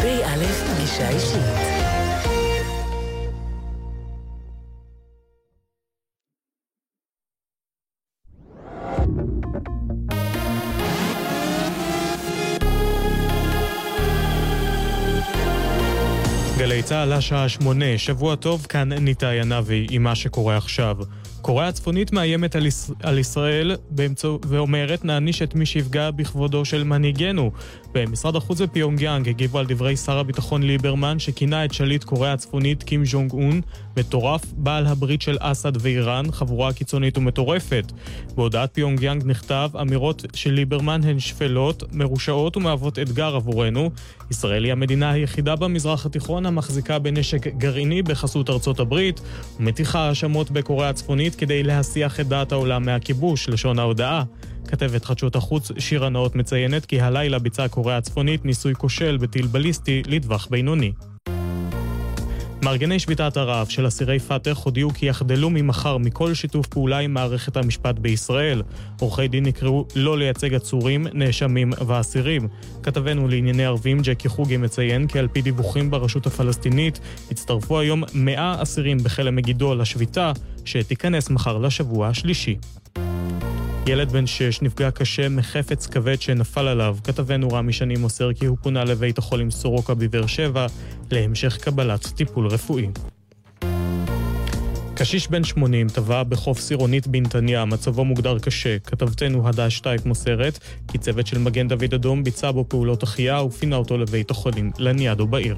[0.00, 1.80] פ"א פגישה אישית.
[16.58, 20.96] גלי צה"ל השעה שמונה, שבוע טוב, כאן ניתאי ענבי עם מה שקורה עכשיו.
[21.42, 22.74] קוריאה הצפונית מאיימת על, יש...
[23.02, 24.28] על ישראל באמצע...
[24.48, 27.50] ואומרת נעניש את מי שיפגע בכבודו של מנהיגנו.
[27.94, 33.04] במשרד החוץ בפיונגיאנג הגיבו על דברי שר הביטחון ליברמן שכינה את שליט קוריאה הצפונית קים
[33.04, 33.60] ז'ונג און
[33.96, 37.92] מטורף, בעל הברית של אסד ואיראן, חבורה קיצונית ומטורפת.
[38.34, 43.90] בהודעת פיונגיאנג נכתב אמירות של ליברמן הן שפלות, מרושעות ומהוות אתגר עבורנו.
[44.30, 49.20] ישראל היא המדינה היחידה במזרח התיכון המחזיקה בנשק גרעיני בחסות ארצות הברית
[49.60, 54.24] ומטיחה האשמות בקוריאה הצפונית כדי להסיח את דעת העולם מהכיבוש, לשון ההודעה.
[54.68, 60.02] כתבת חדשות החוץ שירה נאות מציינת כי הלילה ביצעה קוריאה הצפונית ניסוי כושל בטיל בליסטי
[60.06, 60.92] לטווח בינוני.
[62.62, 67.56] מארגני שביתת הרעב של אסירי פת"ח הודיעו כי יחדלו ממחר מכל שיתוף פעולה עם מערכת
[67.56, 68.62] המשפט בישראל.
[69.00, 72.48] עורכי דין נקראו לא לייצג עצורים, נאשמים ואסירים.
[72.82, 78.62] כתבנו לענייני ערבים ג'קי חוגי מציין כי על פי דיווחים ברשות הפלסטינית הצטרפו היום 100
[78.62, 80.32] אסירים בכלא מגידו לשביתה,
[80.64, 82.56] שתיכנס מחר לשבוע השלישי.
[83.86, 86.96] ילד בן שש נפגע קשה מחפץ כבד שנפל עליו.
[87.04, 90.66] כתבנו רמי שני מוסר כי הוא פונה לבית החולים סורוקה בבאר שבע
[91.10, 92.88] להמשך קבלת טיפול רפואי.
[94.94, 98.78] קשיש בן 80 טבע בחוף סירונית בנתניה, מצבו מוגדר קשה.
[98.78, 100.58] כתבתנו הדש שטייק מוסרת
[100.88, 105.26] כי צוות של מגן דוד אדום ביצע בו פעולות החייאה ופינה אותו לבית החולים לניאדו
[105.26, 105.56] בעיר.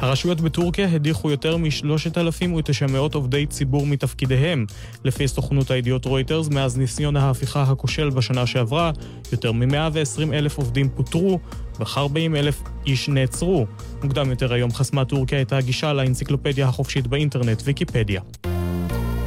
[0.00, 4.66] הרשויות בטורקיה הדיחו יותר מ-3,900 עובדי ציבור מתפקידיהם.
[5.04, 8.90] לפי סוכנות הידיעות רויטרס, מאז ניסיון ההפיכה הכושל בשנה שעברה,
[9.32, 11.38] יותר מ-120 אלף עובדים פוטרו,
[11.80, 13.66] וכ-40 אלף איש נעצרו.
[14.02, 18.20] מוקדם יותר היום חסמה טורקיה את הגישה לאנציקלופדיה החופשית באינטרנט, ויקיפדיה.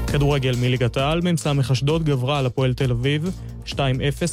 [0.08, 3.32] כדורגל מליגת העל, מ"ס אשדוד גברה על הפועל תל אביב
[3.74, 3.78] 2-0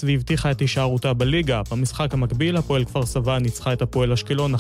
[0.03, 1.63] והבטיחה את הישארותה בליגה.
[1.71, 4.59] במשחק המקביל, הפועל כפר סבא ניצחה את הפועל אשקלון 1-0.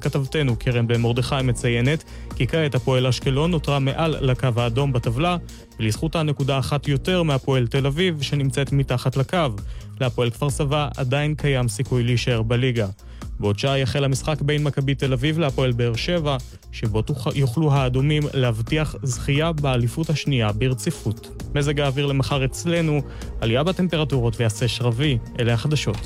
[0.00, 2.04] כתבתנו קרן בן מרדכי מציינת
[2.36, 5.36] כי כעת הפועל אשקלון נותרה מעל לקו האדום בטבלה,
[5.80, 9.36] ולזכותה נקודה אחת יותר מהפועל תל אביב, שנמצאת מתחת לקו.
[10.00, 12.86] להפועל כפר סבא עדיין קיים סיכוי להישאר בליגה.
[13.40, 16.36] בעוד שעה יחל המשחק בין מכבי תל אביב להפועל באר שבע,
[16.72, 17.02] שבו
[17.34, 21.42] יוכלו האדומים להבטיח זכייה באליפות השנייה ברציפות.
[21.54, 23.00] מזג האוויר למחר אצלנו,
[23.40, 25.96] עלייה בטמפרטורות ויעשה שרבי, אלה החדשות.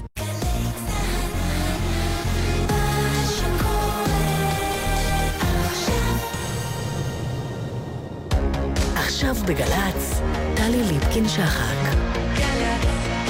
[8.94, 10.20] עכשיו בגל"צ,
[10.54, 11.94] טלי ליפקין-שחק.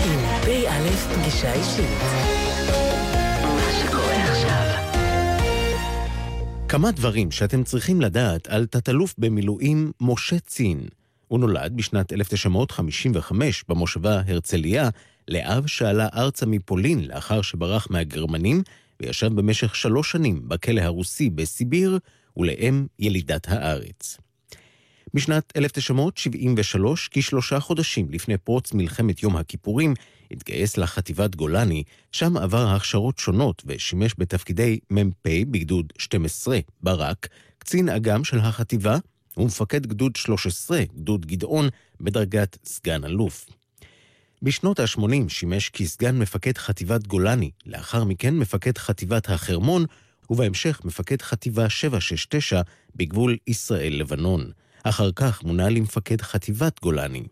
[0.04, 2.33] עם פ"א פגישה אישית.
[6.68, 10.88] כמה דברים שאתם צריכים לדעת על תת-אלוף במילואים משה צין.
[11.28, 14.88] הוא נולד בשנת 1955 במושבה הרצליה,
[15.28, 18.62] לאב שעלה ארצה מפולין לאחר שברח מהגרמנים,
[19.00, 21.98] וישב במשך שלוש שנים בכלא הרוסי בסיביר,
[22.36, 24.18] ולאם ילידת הארץ.
[25.14, 29.94] בשנת 1973, כשלושה חודשים לפני פרוץ מלחמת יום הכיפורים,
[30.34, 37.28] התגייס לחטיבת גולני, שם עבר הכשרות שונות ושימש בתפקידי מ"פ בגדוד 12, ברק,
[37.58, 38.98] קצין אג"ם של החטיבה
[39.36, 41.68] ומפקד גדוד 13, גדוד גדעון,
[42.00, 43.46] בדרגת סגן אלוף.
[44.42, 49.84] בשנות ה-80 שימש כסגן מפקד חטיבת גולני, לאחר מכן מפקד חטיבת החרמון,
[50.30, 52.60] ובהמשך מפקד חטיבה 769
[52.96, 54.50] בגבול ישראל-לבנון.
[54.84, 57.22] אחר כך מונה למפקד חטיבת גולני.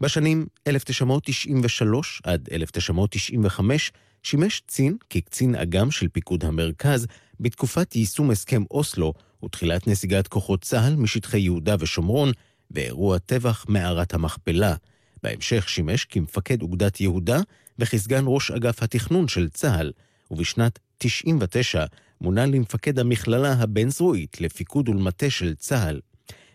[0.00, 7.06] בשנים 1993 עד 1995 שימש צין כקצין אג"ם של פיקוד המרכז
[7.40, 9.12] בתקופת יישום הסכם אוסלו
[9.44, 12.32] ותחילת נסיגת כוחות צה"ל משטחי יהודה ושומרון
[12.70, 14.74] ואירוע טבח מערת המכפלה.
[15.22, 17.40] בהמשך שימש כמפקד אוגדת יהודה
[17.78, 19.92] וכסגן ראש אגף התכנון של צה"ל,
[20.30, 21.84] ובשנת 99
[22.20, 26.00] מונה למפקד המכללה הבין-זרועית לפיקוד ולמטה של צה"ל.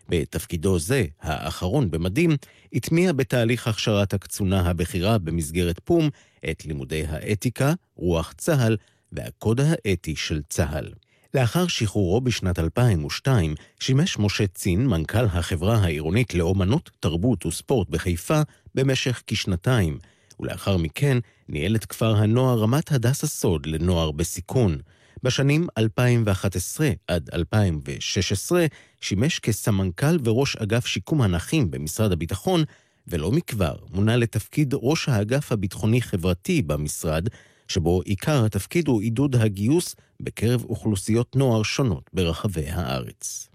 [0.08, 2.36] בתפקידו זה, האחרון במדים,
[2.72, 6.08] הטמיע בתהליך הכשרת הקצונה הבכירה במסגרת פו"ם
[6.50, 8.76] את לימודי האתיקה, רוח צה"ל
[9.12, 10.88] והקוד האתי של צה"ל.
[11.34, 18.40] לאחר שחרורו בשנת 2002, שימש משה צין מנכ"ל החברה העירונית לאומנות, תרבות וספורט בחיפה
[18.74, 19.98] במשך כשנתיים,
[20.40, 21.18] ולאחר מכן
[21.48, 24.78] ניהל את כפר הנוער רמת הדס הסוד לנוער בסיכון.
[25.22, 28.66] בשנים 2011 עד 2016
[29.00, 32.64] שימש כסמנכ"ל וראש אגף שיקום הנכים במשרד הביטחון,
[33.08, 37.28] ולא מכבר מונה לתפקיד ראש האגף הביטחוני-חברתי במשרד,
[37.68, 43.48] שבו עיקר התפקיד הוא עידוד הגיוס בקרב אוכלוסיות נוער שונות ברחבי הארץ.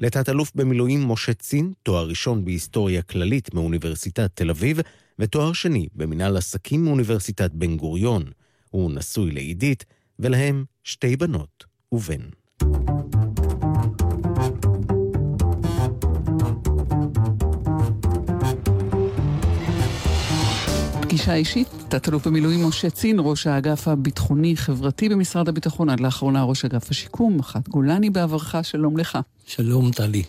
[0.00, 4.80] לתת-אלוף במילואים משה צין, תואר ראשון בהיסטוריה כללית מאוניברסיטת תל אביב,
[5.18, 8.24] ותואר שני במנהל עסקים מאוניברסיטת בן גוריון.
[8.70, 9.84] הוא נשוי לעידית,
[10.18, 12.20] ולהם שתי בנות ובן.
[21.02, 26.90] פגישה אישית, תת-אלוף במילואים משה צין, ראש האגף הביטחוני-חברתי במשרד הביטחון, עד לאחרונה ראש אגף
[26.90, 29.18] השיקום, מח"ט גולני בעברך, שלום לך.
[29.46, 30.22] שלום, טלי.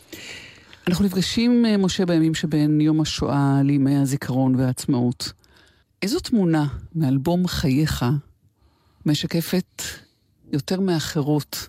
[0.87, 5.31] אנחנו נפגשים, אה, משה, בימים שבין יום השואה לימי הזיכרון והעצמאות.
[6.01, 8.05] איזו תמונה מאלבום חייך
[9.05, 9.81] משקפת
[10.53, 11.67] יותר מאחרות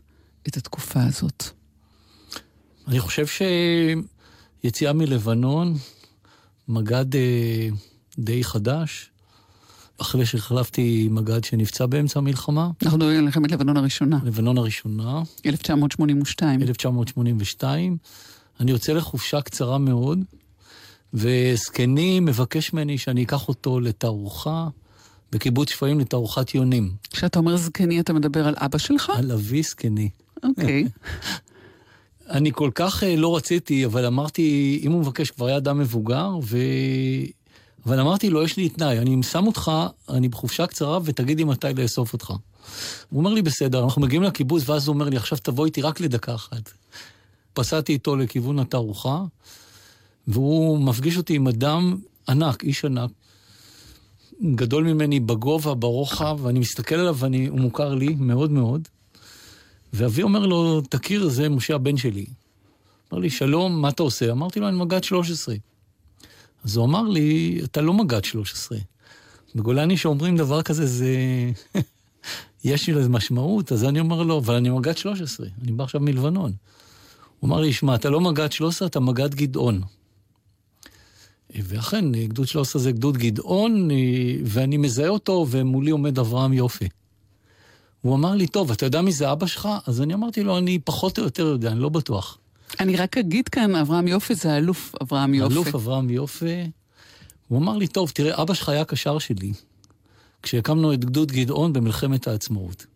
[0.48, 1.44] את התקופה הזאת?
[2.88, 3.26] אני חושב
[4.62, 5.74] שיציאה מלבנון,
[6.68, 7.68] מג"ד אה,
[8.18, 9.10] די חדש,
[10.00, 12.70] אחרי שהחלפתי מג"ד שנפצע באמצע המלחמה.
[12.82, 14.18] אנחנו מדברים על מלחמת לבנון הראשונה.
[14.24, 15.22] לבנון הראשונה.
[15.46, 16.62] 1982.
[16.62, 17.96] 1982.
[18.60, 20.18] אני יוצא לחופשה קצרה מאוד,
[21.14, 24.68] וזקני מבקש ממני שאני אקח אותו לתערוכה
[25.32, 26.92] בקיבוץ שפיים לתערוכת יונים.
[27.10, 29.12] כשאתה אומר זקני, אתה מדבר על אבא שלך?
[29.16, 30.08] על אבי זקני.
[30.42, 30.84] אוקיי.
[32.30, 36.30] אני כל כך אה, לא רציתי, אבל אמרתי, אם הוא מבקש, כבר היה אדם מבוגר,
[36.42, 36.58] ו...
[37.86, 39.72] אבל אמרתי לו, יש לי תנאי, אני שם אותך,
[40.08, 42.30] אני בחופשה קצרה, ותגיד לי מתי לאסוף אותך.
[42.30, 46.00] הוא אומר לי, בסדר, אנחנו מגיעים לקיבוץ, ואז הוא אומר לי, עכשיו תבוא איתי רק
[46.00, 46.70] לדקה אחת.
[47.52, 49.22] פסעתי איתו לכיוון התערוכה,
[50.28, 51.96] והוא מפגיש אותי עם אדם
[52.28, 53.10] ענק, איש ענק,
[54.42, 58.88] גדול ממני בגובה, ברוחב, ואני מסתכל עליו והוא מוכר לי מאוד מאוד.
[59.92, 62.26] ואבי אומר לו, תכיר, זה משה הבן שלי.
[63.12, 64.32] אמר לי, שלום, מה אתה עושה?
[64.32, 65.54] אמרתי לו, אני מג"ד 13.
[66.64, 68.78] אז הוא אמר לי, אתה לא מג"ד 13.
[69.54, 71.10] בגולני שאומרים דבר כזה, זה...
[72.64, 76.00] יש לי לזה משמעות, אז אני אומר לו, אבל אני מג"ד 13, אני בא עכשיו
[76.00, 76.52] מלבנון.
[77.40, 79.82] הוא אמר לי, שמע, אתה לא מג"ד 13, אתה מג"ד גדעון.
[81.62, 83.88] ואכן, גדוד 13 זה גדוד גדעון,
[84.44, 86.88] ואני מזהה אותו, ומולי עומד אברהם יופי.
[88.00, 89.68] הוא אמר לי, טוב, אתה יודע מי זה אבא שלך?
[89.86, 92.38] אז אני אמרתי לו, אני פחות או יותר יודע, אני לא בטוח.
[92.80, 95.54] אני רק אגיד כאן, אברהם יופי זה אלוף אברהם יופי.
[95.54, 96.70] אלוף אברהם יופי.
[97.48, 99.52] הוא אמר לי, טוב, תראה, אבא שלך היה קשר שלי,
[100.42, 102.86] כשהקמנו את גדוד גדעון במלחמת העצמאות.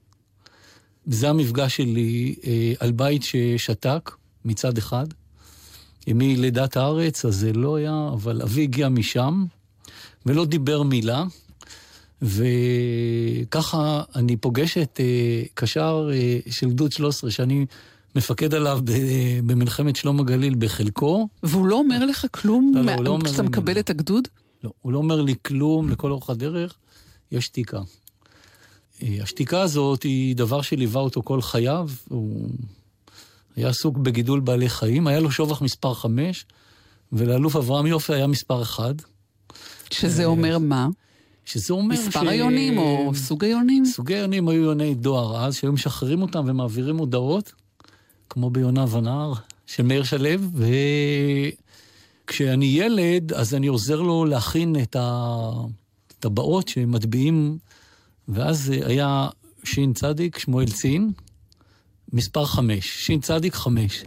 [1.07, 4.11] זה המפגש שלי אה, על בית ששתק
[4.45, 5.07] מצד אחד,
[6.15, 9.45] מלידת הארץ, אז זה לא היה, אבל אבי הגיע משם,
[10.27, 11.25] ולא דיבר מילה,
[12.23, 17.67] וככה אני פוגש את אה, קשר אה, של גדוד 13, שאני
[18.17, 18.81] מפקד עליו
[19.47, 21.29] במלחמת שלום הגליל בחלקו.
[21.43, 23.81] והוא לא אומר לך כלום לא, לא, הוא לא אומר כשאתה מקבל לי...
[23.81, 24.29] את הגדוד?
[24.65, 26.75] לא, הוא לא אומר לי כלום לכל אורך הדרך,
[27.33, 27.81] יש שתיקה.
[29.03, 32.49] אה, השתיקה הזאת היא דבר שליווה אותו כל חייו, הוא
[33.59, 36.47] היה עסוק בגידול בעלי חיים, היה לו שובח מספר 5,
[37.13, 38.95] ולאלוף אברהם יופי היה מספר 1.
[39.91, 40.89] שזה אומר מה?
[41.45, 42.17] שזה אומר מספר ש...
[42.17, 43.85] מספר היונים או סוג היונים?
[43.85, 47.53] סוגי היונים היו יוני דואר אז, שהיו משחררים אותם ומעבירים הודעות,
[48.31, 49.33] כמו ביונה ונער
[49.67, 50.31] של מאיר שלו,
[52.25, 57.59] וכשאני ילד, אז אני עוזר לו להכין את הטבעות שמטביעים,
[58.29, 59.29] ואז היה
[59.65, 61.13] שין צדיק, שמואל צין,
[62.13, 64.05] מספר חמש, שין צדיק חמש.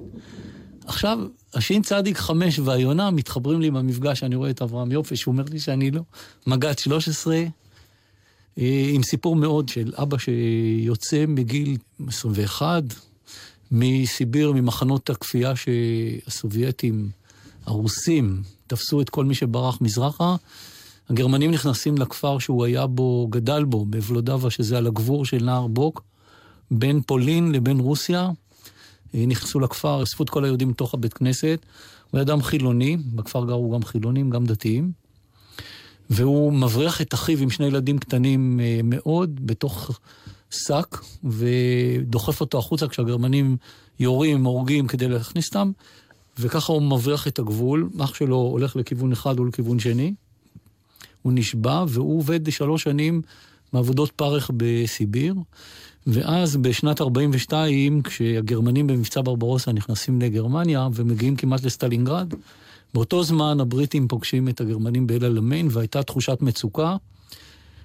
[0.85, 1.19] עכשיו,
[1.53, 5.43] השין צדיק חמש והיונה מתחברים לי עם המפגש שאני רואה את אברהם יופי, שהוא אומר
[5.51, 6.01] לי שאני לא.
[6.47, 7.43] מג"ד 13,
[8.57, 11.77] אה, עם סיפור מאוד של אבא שיוצא מגיל
[12.07, 12.83] 21,
[13.71, 17.09] מסיביר, ממחנות הכפייה שהסובייטים,
[17.65, 20.35] הרוסים, תפסו את כל מי שברח מזרחה.
[21.09, 26.03] הגרמנים נכנסים לכפר שהוא היה בו, גדל בו, בוולודבה, שזה על הגבור של נהר בוק.
[26.71, 28.29] בין פולין לבין רוסיה.
[29.15, 31.65] אה, נכנסו לכפר, אספו את כל היהודים מתוך הבית כנסת.
[32.11, 34.91] הוא היה אדם חילוני, בכפר גרו גם חילונים, גם דתיים.
[36.09, 39.99] והוא מבריח את אחיו עם שני ילדים קטנים אה, מאוד בתוך
[40.49, 43.57] שק, ודוחף אותו החוצה כשהגרמנים
[43.99, 45.71] יורים, הורגים כדי להכניס אותם,
[46.39, 47.89] וככה הוא מבריח את הגבול.
[47.99, 50.13] אח שלו הולך לכיוון אחד ולכיוון שני.
[51.21, 53.21] הוא נשבע, והוא עובד שלוש שנים
[53.73, 55.35] מעבודות פרך בסיביר.
[56.07, 62.33] ואז בשנת 42, כשהגרמנים במבצע ברברוסה נכנסים לגרמניה ומגיעים כמעט לסטלינגרד,
[62.93, 66.95] באותו זמן הבריטים פוגשים את הגרמנים באל אלמיין והייתה תחושת מצוקה.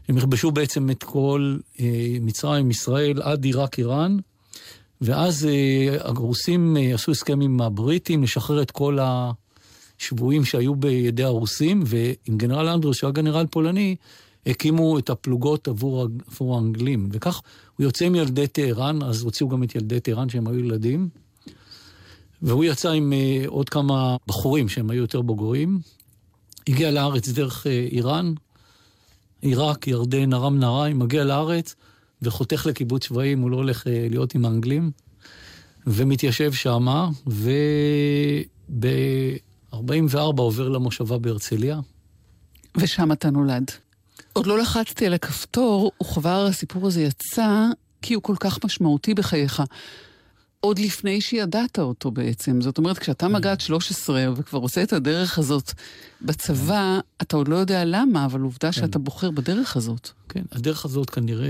[0.09, 4.17] הם יכבשו בעצם את כל אה, מצרים, ישראל, עד עיראק, איראן,
[5.01, 11.83] ואז אה, הרוסים אה, עשו הסכם עם הבריטים לשחרר את כל השבויים שהיו בידי הרוסים,
[11.87, 13.97] ועם גנרל אנדרוס, שהיה גנרל פולני,
[14.47, 17.41] הקימו את הפלוגות עבור, עבור האנגלים, וכך
[17.77, 21.09] הוא יוצא עם ילדי טהרן, אז הוציאו גם את ילדי טהרן שהם היו ילדים,
[22.43, 25.81] והוא יצא עם uh, עוד כמה בחורים שהם היו יותר בוגרים,
[26.69, 28.35] הגיע לארץ דרך uh, איראן,
[29.41, 31.75] עיראק, ירדן, ארם נהריים, מגיע לארץ
[32.23, 34.91] וחותך לקיבוץ צבאים, הוא לא הולך uh, להיות עם האנגלים,
[35.87, 37.09] ומתיישב שמה,
[38.69, 38.79] וב-44
[40.37, 41.81] עובר למושבה בהרצליה.
[42.77, 43.71] ושם אתה נולד.
[44.37, 47.67] עוד לא לחצתי על הכפתור, וכבר הסיפור הזה יצא,
[48.03, 49.63] כי הוא כל כך משמעותי בחייך.
[50.61, 52.61] עוד לפני שידעת אותו בעצם.
[52.61, 55.73] זאת אומרת, כשאתה מג"ד 13 וכבר עושה את הדרך הזאת
[56.23, 58.73] בצבא, אתה עוד לא יודע למה, אבל עובדה כן.
[58.73, 60.11] שאתה בוחר בדרך הזאת.
[60.29, 61.49] כן, הדרך הזאת כנראה...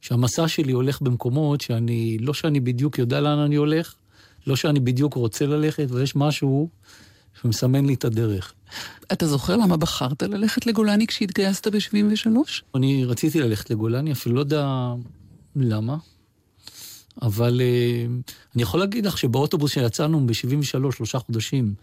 [0.00, 3.94] שהמסע שלי הולך במקומות שאני, לא שאני בדיוק יודע לאן אני הולך,
[4.46, 6.68] לא שאני בדיוק רוצה ללכת, ויש משהו
[7.44, 8.52] שמסמן לי את הדרך.
[9.12, 12.28] אתה זוכר למה בחרת ללכת לגולני כשהתגייסת ב-73?
[12.74, 14.92] אני רציתי ללכת לגולני, אפילו לא יודע
[15.56, 15.96] למה,
[17.22, 21.74] אבל uh, אני יכול להגיד לך שבאוטובוס שיצאנו ב-73, שלושה חודשים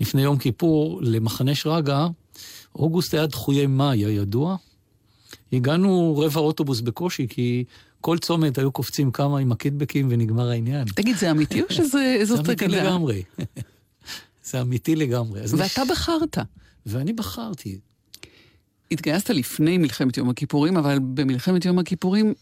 [0.00, 2.06] לפני יום כיפור, למחנה שרגא,
[2.74, 4.56] אוגוסט היה דחויי מאי, הידוע.
[5.52, 7.64] הגענו רבע אוטובוס בקושי, כי
[8.00, 10.84] כל צומת היו קופצים כמה עם הקיטבקים ונגמר העניין.
[10.84, 13.22] תגיד, זה אמיתי או שזה זה אמיתי לגמרי.
[14.46, 15.40] זה אמיתי לגמרי.
[15.40, 15.90] ואתה יש...
[15.90, 16.38] בחרת.
[16.86, 17.78] ואני בחרתי.
[18.90, 22.34] התגייסת לפני מלחמת יום הכיפורים, אבל במלחמת יום הכיפורים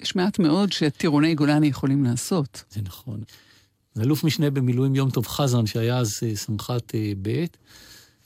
[0.00, 2.64] יש מעט מאוד שטירוני גולני יכולים לעשות.
[2.70, 3.20] זה נכון.
[3.94, 7.44] זה אלוף משנה במילואים יום טוב חזן, שהיה אז אה, סמח"ט אה, ב',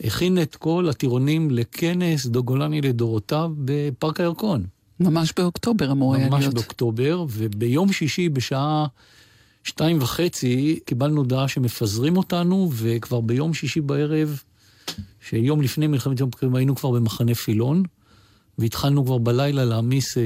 [0.04, 4.66] הכין את כל הטירונים לכנס דו גולני לדורותיו בפארק הירקון.
[5.00, 6.44] ממש באוקטובר אמור היה להיות.
[6.44, 8.86] ממש באוקטובר, וביום שישי בשעה
[9.66, 14.42] שתיים וחצי קיבלנו הודעה שמפזרים אותנו, וכבר ביום שישי בערב,
[15.20, 17.82] שיום לפני מלחמת יום הכיפורים היינו כבר במחנה פילון,
[18.58, 20.22] והתחלנו כבר בלילה להעמיס אה,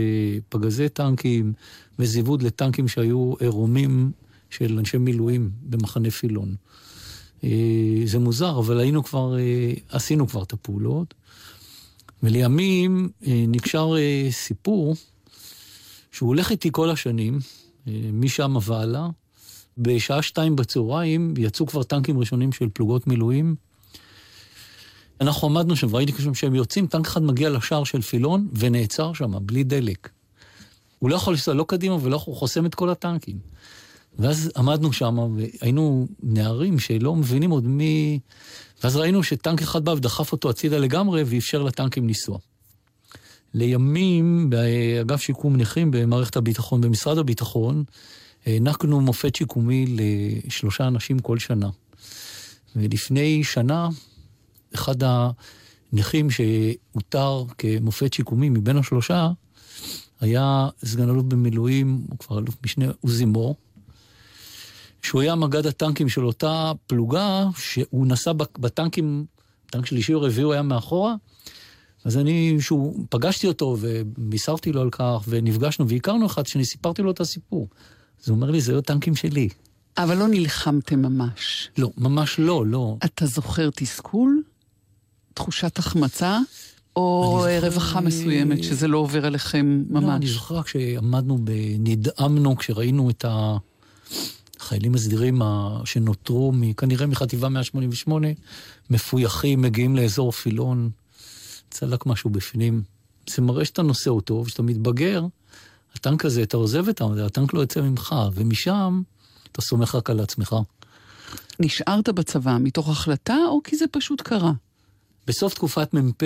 [0.48, 1.52] פגזי טנקים
[1.98, 4.12] וזיווד לטנקים שהיו עירומים
[4.50, 6.54] של אנשי מילואים במחנה פילון.
[7.44, 11.14] אה, זה מוזר, אבל היינו כבר, אה, עשינו כבר את הפעולות.
[12.22, 14.96] ולימים אה, נקשר אה, סיפור
[16.12, 17.38] שהוא הולך איתי כל השנים,
[17.88, 19.08] אה, משם והלאה.
[19.78, 23.54] בשעה שתיים בצהריים יצאו כבר טנקים ראשונים של פלוגות מילואים.
[25.20, 29.32] אנחנו עמדנו שם, וראיתי כשם שהם יוצאים, טנק אחד מגיע לשער של פילון ונעצר שם,
[29.42, 30.08] בלי דלק.
[30.98, 33.38] הוא לא יכול לנסוע לא קדימה ולא הוא חוסם את כל הטנקים.
[34.18, 38.18] ואז עמדנו שם, והיינו נערים שלא מבינים עוד מי...
[38.82, 42.38] ואז ראינו שטנק אחד בא ודחף אותו הצידה לגמרי, ואפשר לטנקים לנסוע.
[43.54, 47.84] לימים, באגף שיקום נכים במערכת הביטחון, במשרד הביטחון,
[48.46, 49.86] הענקנו מופת שיקומי
[50.46, 51.68] לשלושה אנשים כל שנה.
[52.76, 53.88] ולפני שנה,
[54.74, 54.96] אחד
[55.92, 59.30] הנכים שאותר כמופת שיקומי מבין השלושה,
[60.20, 63.56] היה סגן אלוף במילואים, הוא כבר אלוף משנה, עוזי מור,
[65.02, 69.24] שהוא היה מג"ד הטנקים של אותה פלוגה, שהוא נסע בטנקים,
[69.70, 71.14] טנק שלישי או רביעי הוא היה מאחורה,
[72.04, 77.10] אז אני, שהוא, פגשתי אותו ובישרתי לו על כך, ונפגשנו והכרנו אחד שאני סיפרתי לו
[77.10, 77.68] את הסיפור.
[78.22, 79.48] אז הוא אומר לי, זה היו טנקים שלי.
[79.98, 81.68] אבל לא נלחמתם ממש.
[81.78, 82.96] לא, ממש לא, לא.
[83.04, 84.42] אתה זוכר תסכול?
[85.34, 86.38] תחושת החמצה?
[86.96, 87.44] או.
[87.62, 90.04] רווחה מסוימת, שזה לא עובר עליכם ממש?
[90.04, 91.38] לא, אני זוכר רק שעמדנו,
[91.78, 93.24] נדהמנו כשראינו את
[94.60, 95.42] החיילים הסדירים
[95.84, 98.28] שנותרו, כנראה מחטיבה 188,
[98.90, 100.90] מפויחים, מגיעים לאזור פילון,
[101.70, 102.82] צלק משהו בפנים.
[103.30, 105.26] זה מראה שאתה נושא אותו, ושאתה מתבגר,
[105.94, 109.02] הטנק הזה, אתה עוזב את זה, הטנק לא יוצא ממך, ומשם
[109.52, 110.56] אתה סומך רק על עצמך.
[111.60, 114.52] נשארת בצבא מתוך החלטה, או כי זה פשוט קרה?
[115.26, 116.22] בסוף תקופת מ"פ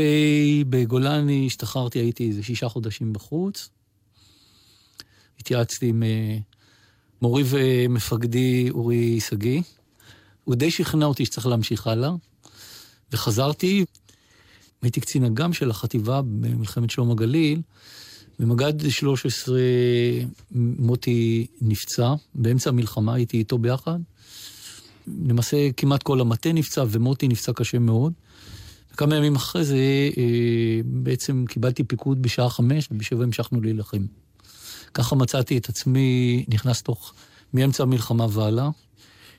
[0.69, 3.69] בגולני השתחררתי, הייתי איזה שישה חודשים בחוץ.
[5.41, 6.39] התייעצתי עם אה,
[7.23, 9.63] מורי ומפקדי אורי שגיא.
[10.45, 12.11] הוא די שכנע אותי שצריך להמשיך הלאה,
[13.13, 13.85] וחזרתי.
[14.83, 17.61] הייתי קצין אג"ם של החטיבה במלחמת שלום הגליל,
[18.39, 19.61] במג"ד 13
[20.53, 23.99] מוטי נפצע, באמצע המלחמה הייתי איתו ביחד.
[25.07, 28.13] למעשה כמעט כל המטה נפצע ומוטי נפצע קשה מאוד.
[28.93, 29.77] וכמה ימים אחרי זה
[30.17, 34.07] אה, בעצם קיבלתי פיקוד בשעה חמש ובשבע המשכנו להילחם.
[34.95, 37.15] ככה מצאתי את עצמי נכנס תוך,
[37.55, 38.69] מאמצע המלחמה והלאה.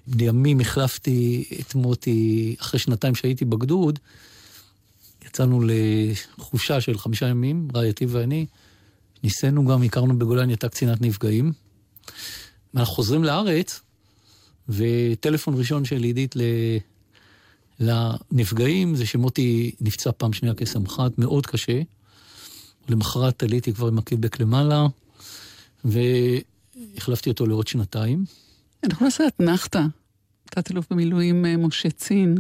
[0.08, 4.00] לימים החלפתי את מוטי אחרי שנתיים שהייתי בגדוד.
[5.26, 8.46] יצאנו לחופשה של חמישה ימים, רעייתי ואני.
[9.26, 11.52] ניסינו גם, הכרנו בגולני, הייתה קצינת נפגעים.
[12.76, 13.82] אנחנו חוזרים לארץ,
[14.70, 16.36] וטלפון ראשון של עידית
[17.80, 21.82] לנפגעים זה שמוטי נפצע פעם שנייה כסמח"ט, מאוד קשה.
[22.90, 24.86] למחרת עליתי כבר עם הקיבק למעלה,
[25.86, 28.26] והחלפתי אותו לעוד שנתיים.
[28.84, 29.82] אנחנו נעשה אתנחתא,
[30.46, 32.38] תת-אלוף במילואים אה, משה צין,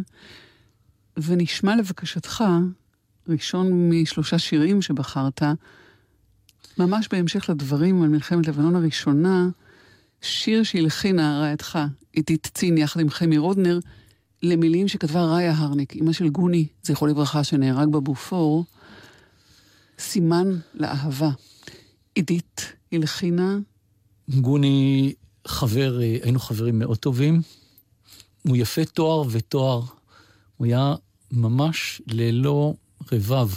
[1.18, 2.44] ונשמע לבקשתך,
[3.27, 5.42] ראשון משלושה שירים שבחרת,
[6.77, 9.50] ממש בהמשך לדברים על מלחמת לבנון הראשונה,
[10.22, 11.79] שיר שהלחינה רעייתך,
[12.13, 13.79] עידית צין, יחד עם חמי רודנר,
[14.43, 18.65] למילים שכתבה ראיה הרניק, אימא של גוני, זכרו לברכה, שנהרג בבופור,
[20.00, 21.29] סימן לאהבה.
[22.15, 23.57] עידית הלחינה.
[24.29, 25.13] גוני
[25.48, 27.41] חבר, היינו חברים מאוד טובים.
[28.48, 29.81] הוא יפה תואר ותואר.
[30.57, 30.95] הוא היה
[31.31, 32.74] ממש ללא
[33.12, 33.48] רבב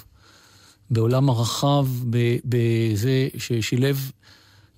[0.90, 1.86] בעולם הרחב,
[2.44, 4.10] בזה ששילב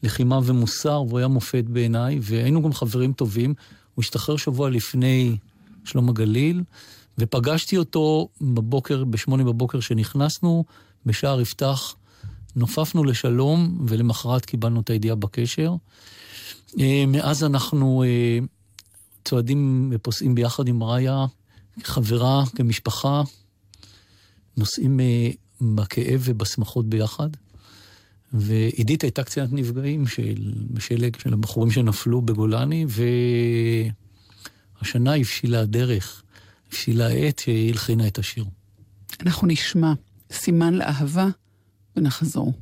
[0.02, 3.54] לחימה ומוסר, והוא היה מופת בעיניי, והיינו גם חברים טובים.
[3.94, 5.36] הוא השתחרר שבוע לפני
[5.84, 6.62] שלום הגליל,
[7.18, 10.64] ופגשתי אותו בבוקר, בשמונה בבוקר שנכנסנו,
[11.06, 11.94] בשער יפתח,
[12.56, 15.74] נופפנו לשלום, ולמחרת קיבלנו את הידיעה בקשר.
[16.80, 18.38] אה, מאז אנחנו אה,
[19.24, 21.26] צועדים ופוסעים ביחד עם ראיה,
[21.84, 23.22] כחברה, כמשפחה,
[24.56, 27.28] נוסעים אה, בכאב ובשמחות ביחד.
[28.32, 32.86] ועידית הייתה קצינת נפגעים של, בשלג של הבחורים שנפלו בגולני,
[34.80, 36.22] והשנה הבשילה הדרך,
[36.68, 38.44] הבשילה העת שהלחינה את השיר.
[39.20, 39.92] אנחנו נשמע
[40.32, 41.28] סימן לאהבה
[41.96, 42.52] ונחזור.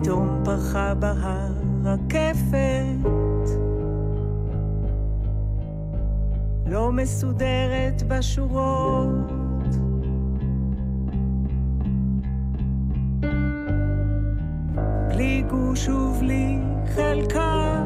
[0.00, 1.12] פתאום פרחה בה
[6.66, 9.32] לא מסודרת בשורות.
[15.08, 16.58] בלי גוש ובלי
[16.94, 17.84] חלקה,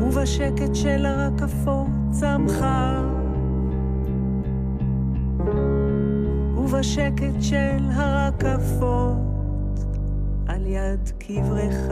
[0.00, 3.19] ובשקט של הרקפות צמחה.
[6.72, 9.16] ובשקט של הרקפות
[10.48, 11.90] על יד קברך.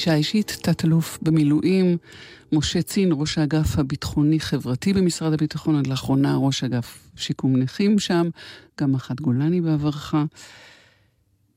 [0.00, 1.96] פגישה אישית, תת-אלוף במילואים,
[2.52, 8.28] משה צין, ראש האגף הביטחוני-חברתי במשרד הביטחון, עד לאחרונה ראש אגף שיקום נכים שם,
[8.80, 10.14] גם מח"ט גולני בעברך.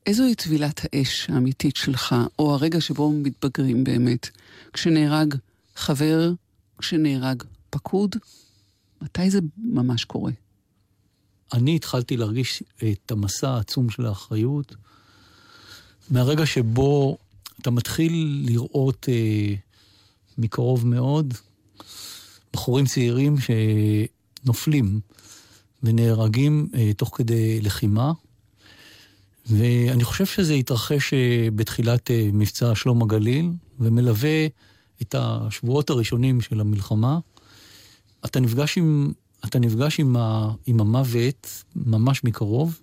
[0.06, 4.28] איזוהי טבילת האש האמיתית שלך, או הרגע שבו מתבגרים באמת?
[4.72, 5.34] כשנהרג
[5.76, 6.32] חבר,
[6.78, 8.16] כשנהרג פקוד?
[9.02, 10.32] מתי זה ממש קורה?
[11.52, 14.74] אני התחלתי להרגיש את המסע העצום של האחריות
[16.10, 17.18] מהרגע שבו
[17.64, 19.54] אתה מתחיל לראות אה,
[20.38, 21.34] מקרוב מאוד
[22.52, 23.34] בחורים צעירים
[24.44, 25.00] שנופלים
[25.82, 28.12] ונהרגים אה, תוך כדי לחימה.
[29.46, 33.50] ואני חושב שזה התרחש אה, בתחילת אה, מבצע שלום הגליל,
[33.80, 34.46] ומלווה
[35.02, 37.18] את השבועות הראשונים של המלחמה.
[38.24, 39.12] אתה נפגש עם,
[39.44, 42.80] אתה נפגש עם, ה, עם המוות ממש מקרוב.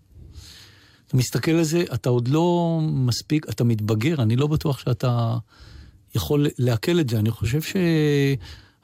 [1.11, 5.37] אתה מסתכל על זה, אתה עוד לא מספיק, אתה מתבגר, אני לא בטוח שאתה
[6.15, 7.19] יכול לעכל את זה.
[7.19, 7.59] אני חושב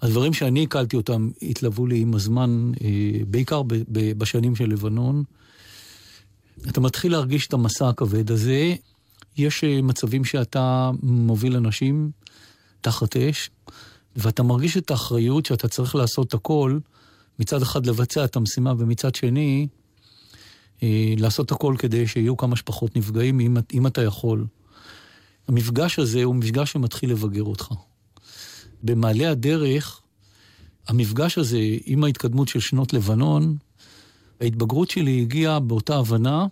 [0.01, 3.61] שהדברים שאני עיכלתי אותם התלוו לי עם הזמן, אה, בעיקר
[3.91, 5.23] בשנים של לבנון.
[6.69, 8.75] אתה מתחיל להרגיש את המסע הכבד הזה.
[9.37, 12.11] יש אה, מצבים שאתה מוביל אנשים
[12.81, 13.49] תחת אש,
[14.15, 16.79] ואתה מרגיש את האחריות שאתה צריך לעשות הכל,
[17.39, 19.67] מצד אחד לבצע את המשימה, ומצד שני,
[21.17, 24.45] לעשות הכל כדי שיהיו כמה שפחות נפגעים, אם, אם אתה יכול.
[25.47, 27.71] המפגש הזה הוא מפגש שמתחיל לבגר אותך.
[28.83, 30.01] במעלה הדרך,
[30.87, 33.57] המפגש הזה עם ההתקדמות של שנות לבנון,
[34.41, 36.45] ההתבגרות שלי הגיעה באותה הבנה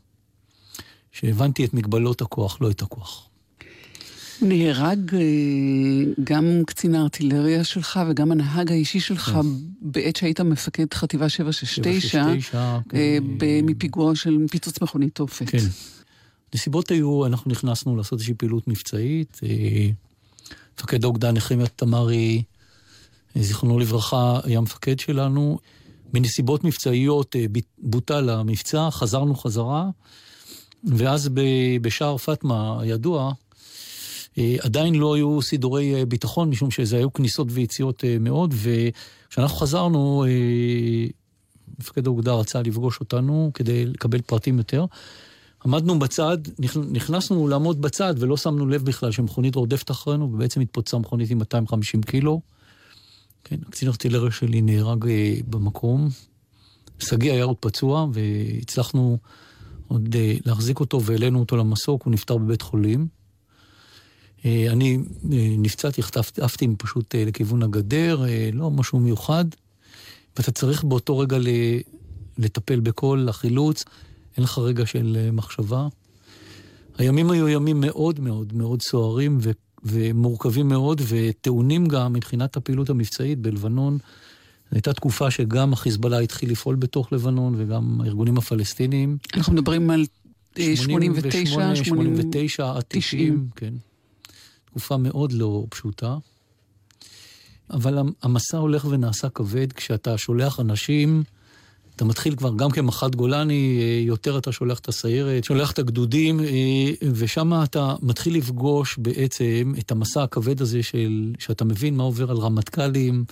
[1.12, 3.30] שהבנתי את מגבלות הכוח, לא את הכוח.
[4.42, 5.20] נהרג אה,
[6.24, 9.40] גם קצין הארטילריה שלך וגם הנהג האישי שלך כן.
[9.82, 13.24] בעת שהיית מפקד חטיבה 769, 769 כן.
[13.64, 15.50] מפיגוע של פיצוץ מכונית תופת.
[15.50, 15.58] כן.
[16.56, 19.40] נסיבות היו, אנחנו נכנסנו לעשות איזושהי פעילות מבצעית.
[19.44, 19.90] אה,
[20.78, 22.44] מפקד האוגדה נחמיה תמרי,
[23.36, 25.60] זיכרונו לברכה, היה מפקד שלנו.
[26.14, 27.46] בנסיבות מבצעיות אה,
[27.78, 29.90] בוטל המבצע, חזרנו חזרה,
[30.84, 31.30] ואז
[31.82, 33.32] בשער פטמה הידוע, אה,
[34.60, 40.26] עדיין לא היו סידורי אה, ביטחון, משום שזה היו כניסות ויציאות מאוד, וכשאנחנו חזרנו,
[41.80, 44.86] מפקד האוגדה רצה לפגוש אותנו כדי לקבל פרטים יותר.
[45.66, 46.38] עמדנו בצד,
[46.92, 52.04] נכנסנו לעמוד בצד ולא שמנו לב בכלל שמכונית רודפת אחרינו, ובעצם התפוצצה מכונית עם 250
[52.04, 52.42] קילו.
[53.44, 56.10] כן, הקצין ארטילריה שלי נהרג אה, במקום.
[57.00, 59.18] שגיא היה עוד פצוע, והצלחנו
[59.88, 63.08] עוד אה, להחזיק אותו והעלינו אותו למסוק, הוא נפטר בבית חולים.
[64.46, 64.98] אה, אני
[65.58, 66.02] נפצעתי,
[66.42, 69.46] עפתי פשוט לכיוון הגדר, לא משהו מיוחד.
[70.38, 71.38] ואתה צריך באותו רגע
[72.38, 73.84] לטפל בכל החילוץ,
[74.38, 75.88] אין לך רגע של מחשבה.
[76.98, 79.52] הימים היו ימים מאוד מאוד מאוד סוערים, ו...
[79.86, 83.98] ומורכבים מאוד, וטעונים גם מבחינת הפעילות המבצעית בלבנון.
[84.72, 89.18] הייתה תקופה שגם החיזבאללה התחיל לפעול בתוך לבנון, וגם הארגונים הפלסטיניים.
[89.36, 90.06] אנחנו מדברים על
[90.76, 93.74] 89, 89 עד 90, כן.
[94.76, 96.18] תקופה מאוד לא פשוטה.
[97.70, 101.24] אבל המסע הולך ונעשה כבד כשאתה שולח אנשים
[101.96, 106.40] אתה מתחיל כבר גם כמח"ט גולני, אה, יותר אתה שולח את הסיירת, שולח את הגדודים,
[106.40, 106.46] אה,
[107.14, 112.38] ושם אתה מתחיל לפגוש בעצם את המסע הכבד הזה של, שאתה מבין מה עובר על
[112.38, 113.26] רמטכ"לים,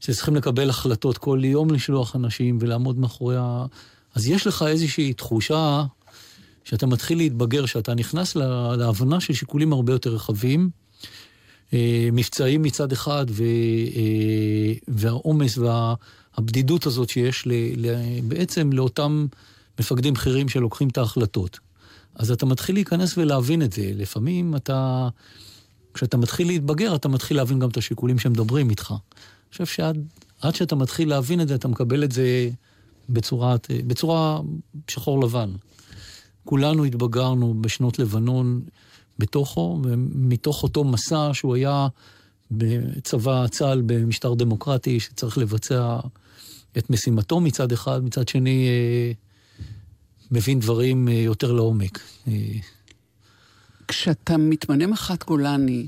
[0.00, 3.66] שצריכים לקבל החלטות כל יום לשלוח אנשים ולעמוד מאחורי ה...
[4.14, 5.84] אז יש לך איזושהי תחושה
[6.64, 8.36] שאתה מתחיל להתבגר, שאתה נכנס
[8.76, 10.70] להבנה של שיקולים הרבה יותר רחבים.
[11.72, 13.26] אה, מבצעים מצד אחד,
[14.88, 15.94] והעומס וה...
[16.36, 19.26] הבדידות הזאת שיש ל, ל, בעצם לאותם
[19.80, 21.58] מפקדים בכירים שלוקחים את ההחלטות.
[22.14, 23.90] אז אתה מתחיל להיכנס ולהבין את זה.
[23.94, 25.08] לפעמים אתה,
[25.94, 28.90] כשאתה מתחיל להתבגר, אתה מתחיל להבין גם את השיקולים שמדברים איתך.
[28.90, 32.50] אני חושב שעד שאתה מתחיל להבין את זה, אתה מקבל את זה
[33.08, 34.40] בצורה, בצורה
[34.88, 35.50] שחור לבן.
[36.44, 38.62] כולנו התבגרנו בשנות לבנון
[39.18, 41.88] בתוכו, ומתוך אותו מסע שהוא היה
[42.50, 45.98] בצבא צה"ל במשטר דמוקרטי שצריך לבצע
[46.78, 49.12] את משימתו מצד אחד, מצד שני אה,
[50.30, 52.00] מבין דברים אה, יותר לעומק.
[52.28, 52.32] אה.
[53.88, 55.86] כשאתה מתמנה מח"ט גולני,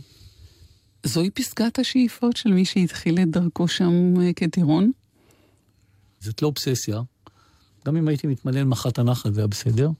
[1.06, 4.92] זוהי פסגת השאיפות של מי שהתחיל את דרכו שם כטירון?
[6.20, 7.00] זאת לא אובססיה.
[7.86, 9.90] גם אם הייתי מתמנה למח"ט הנחל זה היה בסדר.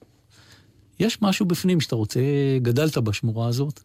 [0.99, 2.19] יש משהו בפנים שאתה רוצה,
[2.61, 3.79] גדלת בשמורה הזאת.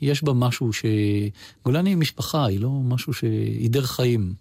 [0.00, 0.84] יש בה משהו ש...
[1.64, 3.22] גולני היא משפחה, היא לא משהו ש...
[3.22, 4.34] היא דרך חיים.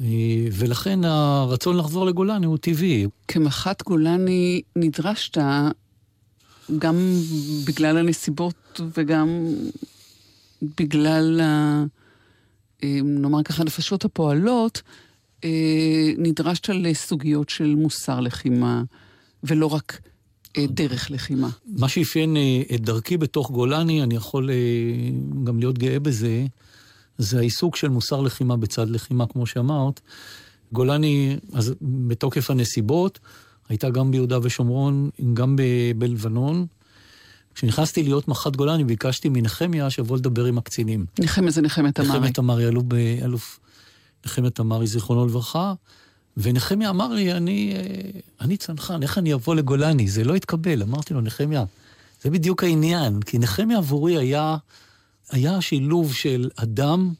[0.00, 0.06] אה,
[0.52, 3.06] ולכן הרצון לחזור לגולני הוא טבעי.
[3.28, 5.38] כמח"ט גולני נדרשת,
[6.78, 6.96] גם
[7.66, 9.54] בגלל הנסיבות וגם
[10.62, 11.40] בגלל.
[11.40, 14.82] אה, נאמר ככה, נפשות הפועלות,
[15.44, 18.82] אה, נדרשת לסוגיות של מוסר לחימה,
[19.46, 20.00] ולא רק
[20.56, 21.48] אה, דרך לחימה.
[21.66, 24.56] מה שאפיין אה, את דרכי בתוך גולני, אני יכול אה,
[25.44, 26.46] גם להיות גאה בזה,
[27.18, 30.00] זה העיסוק של מוסר לחימה בצד לחימה, כמו שאמרת.
[30.72, 33.18] גולני, אז בתוקף הנסיבות,
[33.68, 35.56] הייתה גם ביהודה ושומרון, גם
[35.98, 36.66] בלבנון.
[37.54, 41.06] כשנכנסתי להיות מח"ט גולני, ביקשתי מנחמיה שיבוא לדבר עם הקצינים.
[41.18, 42.08] נחמיה זה נחמת תמרי.
[42.08, 42.86] נחמיה תמרי, אלוף,
[43.22, 43.60] אלוף
[44.26, 45.74] נחמיה תמרי, זיכרונו לברכה.
[46.36, 47.74] ונחמיה אמר לי, אני,
[48.40, 50.08] אני צנחן, איך אני אבוא לגולני?
[50.08, 50.82] זה לא יתקבל.
[50.82, 51.64] אמרתי לו, נחמיה,
[52.22, 54.56] זה בדיוק העניין, כי נחמיה עבורי היה,
[55.30, 57.12] היה שילוב של אדם,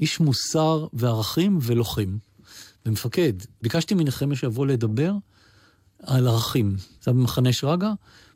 [0.00, 2.16] איש מוסר וערכים ולוחם.
[2.88, 3.32] ומפקד.
[3.62, 5.12] ביקשתי מנחמיה שיבוא לדבר
[6.02, 6.76] על ערכים.
[6.78, 7.92] זה היה במחנה שרגא,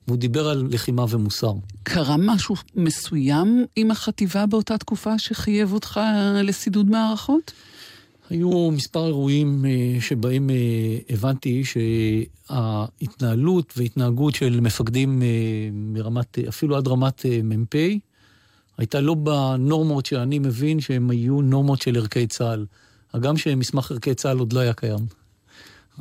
[0.06, 1.52] והוא דיבר על לחימה ומוסר.
[1.82, 6.00] קרה משהו מסוים עם החטיבה באותה תקופה שחייב אותך
[6.42, 7.52] לסידוד מערכות?
[8.32, 10.54] היו מספר אירועים אה, שבהם אה,
[11.10, 11.62] הבנתי
[12.50, 15.28] שההתנהלות והתנהגות של מפקדים אה,
[15.72, 17.74] מרמת, אפילו עד רמת מ"פ,
[18.78, 22.66] הייתה לא בנורמות שאני מבין שהן היו נורמות של ערכי צה"ל.
[23.14, 25.06] הגם שמסמך ערכי צה"ל עוד לא היה קיים.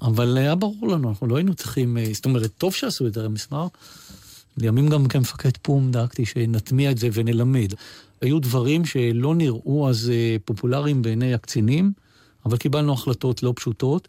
[0.01, 3.67] אבל היה ברור לנו, אנחנו לא היינו צריכים, זאת אומרת, טוב שעשו את המסמך.
[4.57, 7.73] לימים גם כמפקד פום דאגתי שנטמיע את זה ונלמד.
[8.21, 10.11] היו דברים שלא נראו אז
[10.45, 11.91] פופולריים בעיני הקצינים,
[12.45, 14.07] אבל קיבלנו החלטות לא פשוטות,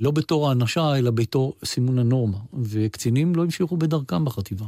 [0.00, 4.66] לא בתור האנשה, אלא בתור סימון הנורמה, וקצינים לא המשיכו בדרכם בחטיבה.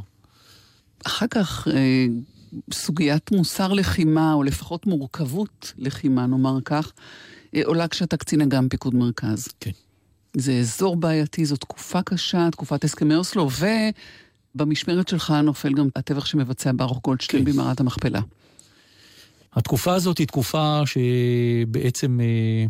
[1.05, 2.05] אחר כך, אה,
[2.73, 6.91] סוגיית מוסר לחימה, או לפחות מורכבות לחימה, נאמר כך,
[7.55, 9.47] אה, עולה כשאתה קצין אג"ם פיקוד מרכז.
[9.59, 9.71] כן.
[10.33, 13.49] זה אזור בעייתי, זו תקופה קשה, תקופת הסכמי אוסלו,
[14.55, 17.51] ובמשמרת שלך נופל גם הטבח שמבצע ברוך גולדשטיין כן.
[17.51, 18.21] במערת המכפלה.
[19.59, 22.65] התקופה הזאת היא תקופה שבעצם אה,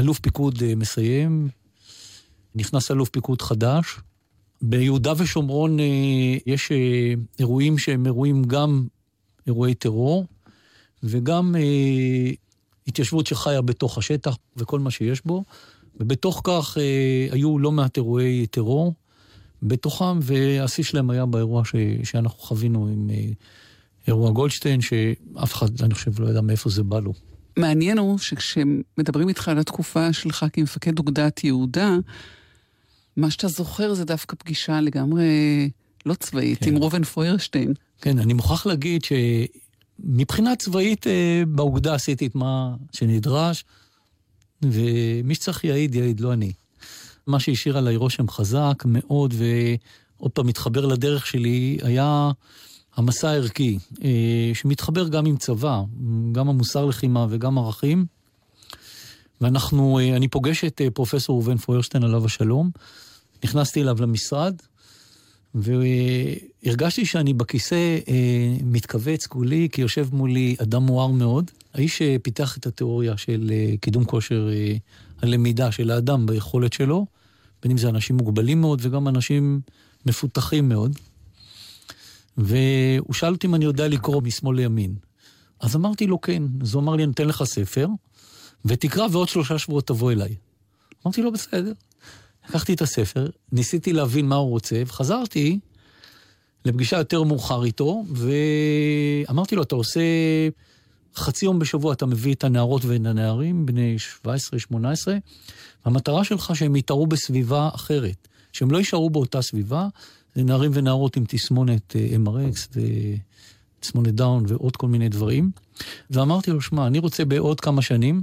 [0.00, 1.48] אלוף פיקוד אה, מסיים,
[2.54, 3.96] נכנס אלוף פיקוד חדש.
[4.62, 5.84] ביהודה ושומרון אה,
[6.46, 6.72] יש
[7.38, 8.86] אירועים שהם אירועים גם
[9.46, 10.26] אירועי טרור,
[11.02, 11.54] וגם
[12.86, 15.44] התיישבות שחיה בתוך השטח וכל מה שיש בו,
[16.00, 16.76] ובתוך כך
[17.30, 18.94] היו לא מעט אירועי טרור
[19.62, 23.10] בתוכם, והשיא שלהם היה באירוע ש, שאנחנו חווינו עם
[24.08, 27.12] אירוע גולדשטיין, שאף אחד, אני חושב, לא ידע מאיפה זה בא לו.
[27.56, 31.96] מעניין הוא שכשמדברים איתך על התקופה שלך כמפקד אוגדת יהודה,
[33.16, 35.24] מה שאתה זוכר זה דווקא פגישה לגמרי
[36.06, 36.70] לא צבאית, כן.
[36.70, 37.74] עם ראובן פוירשטיין.
[38.00, 43.64] כן, אני מוכרח להגיד שמבחינה צבאית אה, באוגדה עשיתי את מה שנדרש,
[44.62, 46.52] ומי שצריך יעיד, יעיד, לא אני.
[47.26, 52.30] מה שהשאיר עליי רושם חזק מאוד, ועוד פעם מתחבר לדרך שלי, היה
[52.98, 55.82] המסע הערכי, אה, שמתחבר גם עם צבא,
[56.32, 58.06] גם המוסר לחימה וגם ערכים.
[59.40, 62.70] ואנחנו, אה, אני פוגש את אה, פרופסור ראובן פוירשטיין עליו השלום,
[63.44, 64.54] נכנסתי אליו למשרד,
[65.54, 67.98] והרגשתי שאני בכיסא
[68.64, 71.50] מתכווץ כולי, כי יושב מולי אדם מואר מאוד.
[71.74, 74.48] האיש שפיתח את התיאוריה של קידום כושר
[75.22, 77.06] הלמידה של האדם ביכולת שלו,
[77.62, 79.60] בין אם זה אנשים מוגבלים מאוד וגם אנשים
[80.06, 80.98] מפותחים מאוד.
[82.38, 84.94] והוא שאל אותי אם אני יודע לקרוא משמאל לימין.
[85.60, 86.42] אז אמרתי לו כן.
[86.62, 87.86] אז הוא אמר לי, אני אתן לך ספר,
[88.64, 90.34] ותקרא ועוד שלושה שבועות תבוא אליי.
[91.06, 91.72] אמרתי לו, בסדר.
[92.48, 95.58] לקחתי את הספר, ניסיתי להבין מה הוא רוצה, וחזרתי
[96.64, 100.00] לפגישה יותר מאוחר איתו, ואמרתי לו, אתה עושה
[101.16, 104.76] חצי יום בשבוע, אתה מביא את הנערות ואת הנערים, בני 17-18,
[105.84, 109.88] והמטרה שלך שהם יתערו בסביבה אחרת, שהם לא יישארו באותה סביבה,
[110.38, 112.78] זה נערים ונערות עם תסמונת אה, MRX
[113.78, 115.50] ותסמונת דאון ועוד כל מיני דברים.
[116.10, 118.22] ואמרתי לו, שמע, אני רוצה בעוד כמה שנים,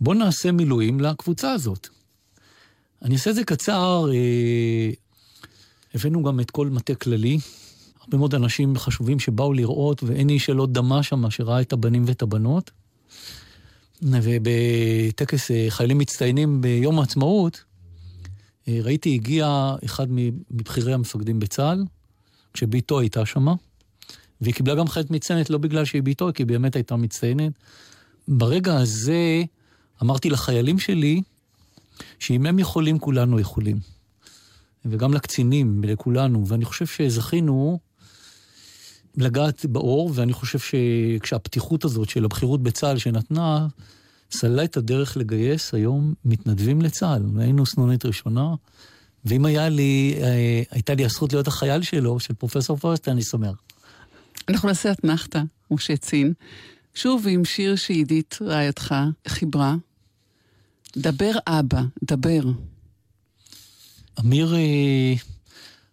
[0.00, 1.88] בוא נעשה מילואים לקבוצה הזאת.
[3.02, 4.90] אני אעשה את זה קצר, אה,
[5.94, 7.38] הבאנו גם את כל מטה כללי,
[8.00, 12.22] הרבה מאוד אנשים חשובים שבאו לראות, ואין איש שלא דמה שם, שראה את הבנים ואת
[12.22, 12.70] הבנות.
[14.02, 17.64] ובטקס אה, חיילים מצטיינים ביום העצמאות,
[18.68, 21.84] ראיתי, הגיע אחד מבכירי המפקדים בצה"ל,
[22.52, 23.54] כשביתו הייתה שמה,
[24.40, 27.52] והיא קיבלה גם חיית מצטיינת לא בגלל שהיא ביתו, כי היא באמת הייתה מצטיינת.
[28.28, 29.42] ברגע הזה
[30.02, 31.22] אמרתי לחיילים שלי,
[32.18, 33.78] שאם הם יכולים, כולנו יכולים.
[34.84, 37.78] וגם לקצינים ולכולנו, ואני חושב שזכינו
[39.16, 43.66] לגעת באור, ואני חושב שכשהפתיחות הזאת של הבכירות בצה"ל שנתנה,
[44.32, 47.22] סללה את הדרך לגייס היום מתנדבים לצה"ל.
[47.38, 48.54] היינו סנונית ראשונה,
[49.24, 53.62] ואם היה לי, אה, הייתה לי הזכות להיות החייל שלו, של פרופסור פורסט, אני שמח.
[54.48, 56.32] אנחנו נעשה אתנחתא, משה צין,
[56.94, 58.94] שוב עם שיר שעידית רעייתך
[59.28, 59.76] חיברה.
[60.96, 62.42] דבר אבא, דבר.
[64.20, 65.14] אמיר, אה,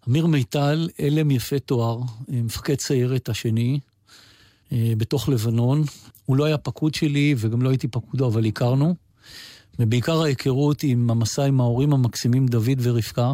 [0.09, 3.79] אמיר מיטל, אלם יפה תואר, אה, מפקד סיירת השני,
[4.71, 5.83] בתוך לבנון.
[6.29, 8.95] הוא לא היה פקוד שלי וגם לא הייתי פקודו, אבל הכרנו.
[9.79, 13.31] ובעיקר ההיכרות עם המסע עם ההורים המקסימים דוד ורבקה.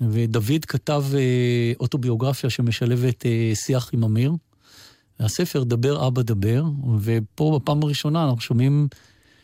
[0.00, 1.04] ודוד כתב
[1.80, 4.32] אוטוביוגרפיה שמשלבת שיח עם אמיר.
[5.20, 6.64] הספר דבר אבא דבר,
[7.00, 8.88] ופה בפעם הראשונה אנחנו שומעים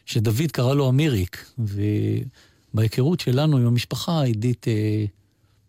[0.06, 5.04] שדוד קרא לו אמיריק, ובהיכרות שלנו עם המשפחה, עידית אה,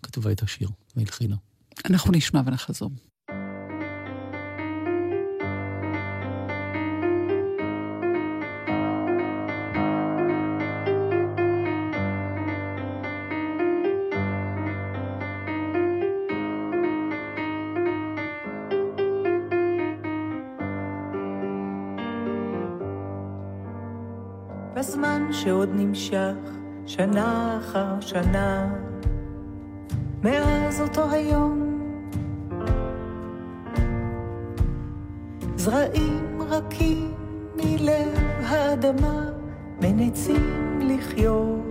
[0.04, 1.36] כתבה את השיר והלחינה.
[1.86, 2.90] אנחנו נשמע ונחזור.
[25.44, 26.36] שעוד נמשך
[26.86, 28.74] שנה אחר שנה,
[30.24, 31.82] מאז אותו היום.
[35.56, 37.14] זרעים רכים
[37.56, 39.30] מלב האדמה
[39.82, 41.71] מנצים לחיות.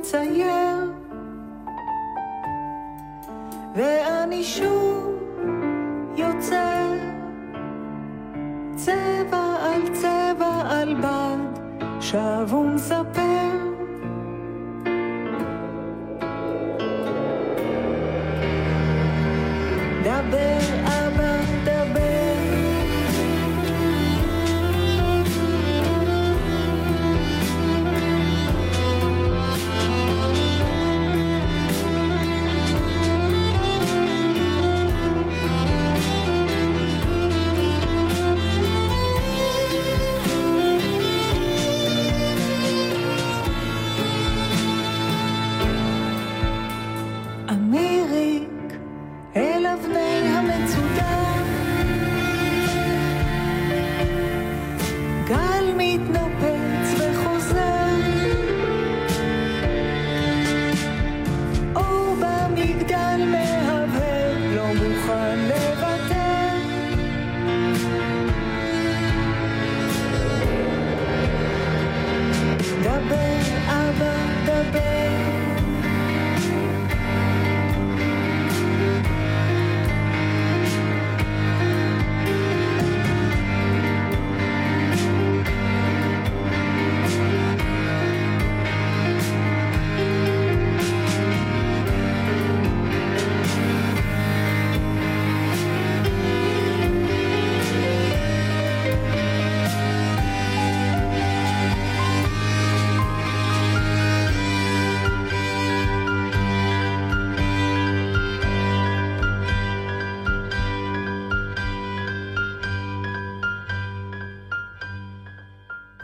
[0.00, 0.92] מצייר
[3.74, 5.10] ואני שוב
[6.16, 6.92] יוצר
[8.76, 11.60] צבע על צבע על בד,
[12.00, 13.19] שב ומספר.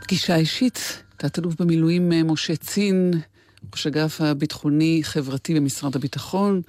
[0.06, 3.14] פגישה אישית, תת-אלוף במילואים אה, משה צין,
[3.72, 6.62] ראש אגף הביטחוני-חברתי במשרד הביטחון,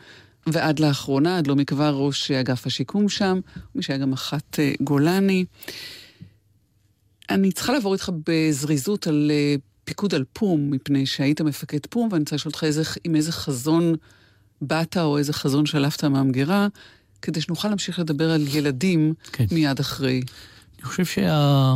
[0.47, 3.39] ועד לאחרונה, עד לא מכבר, ראש אגף השיקום שם,
[3.75, 5.45] מי שהיה גם אחת אה, גולני.
[7.29, 12.19] אני צריכה לעבור איתך בזריזות על אה, פיקוד על פום, מפני שהיית מפקד פום, ואני
[12.19, 13.95] רוצה לשאול אותך איזה, עם איזה חזון
[14.61, 16.67] באת או איזה חזון שלפת מהמגירה,
[17.21, 19.45] כדי שנוכל להמשיך לדבר על ילדים כן.
[19.51, 20.21] מיד אחרי.
[20.77, 21.75] אני חושב שה...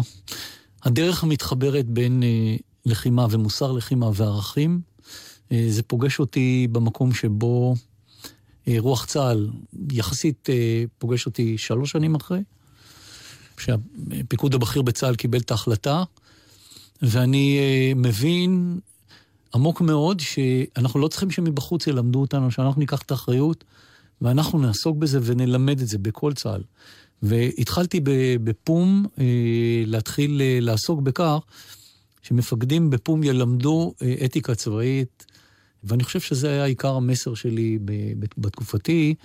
[0.84, 2.56] הדרך המתחברת בין אה,
[2.86, 4.82] לחימה ומוסר לחימה וערכים,
[5.52, 7.76] אה, זה פוגש אותי במקום שבו
[8.68, 9.50] אה, רוח צה"ל
[9.92, 10.50] יחסית
[10.98, 12.40] פוגש אותי שלוש שנים אחרי,
[13.58, 16.04] שהפיקוד הבכיר בצה"ל קיבל את ההחלטה,
[17.02, 17.60] ואני
[17.96, 18.80] מבין
[19.56, 23.64] עמוק מאוד שאנחנו לא צריכים שמבחוץ ילמדו אותנו, שאנחנו ניקח את האחריות
[24.22, 26.62] ואנחנו נעסוק בזה ונלמד את זה בכל צה"ל.
[27.22, 28.02] והתחלתי
[28.44, 29.26] בפום אה,
[29.86, 31.38] להתחיל אה, לעסוק בכך
[32.22, 35.26] שמפקדים בפום ילמדו אה, אתיקה צבאית,
[35.84, 37.80] ואני חושב שזה היה עיקר המסר שלי
[38.38, 39.16] בתקופתי,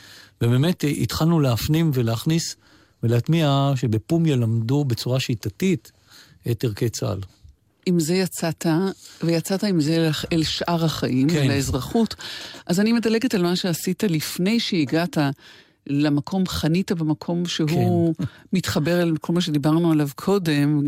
[0.42, 2.56] ובאמת התחלנו להפנים ולהכניס
[3.02, 5.92] ולהטמיע שבפום ילמדו בצורה שיטתית
[6.50, 7.20] את ערכי צה"ל.
[7.86, 8.66] עם זה יצאת,
[9.22, 11.36] ויצאת עם זה אל שאר החיים, כן.
[11.36, 12.14] אל האזרחות.
[12.66, 15.18] אז אני מדלגת על מה שעשית לפני שהגעת
[15.86, 18.24] למקום, חנית במקום שהוא כן.
[18.52, 20.82] מתחבר אל כל מה שדיברנו עליו קודם,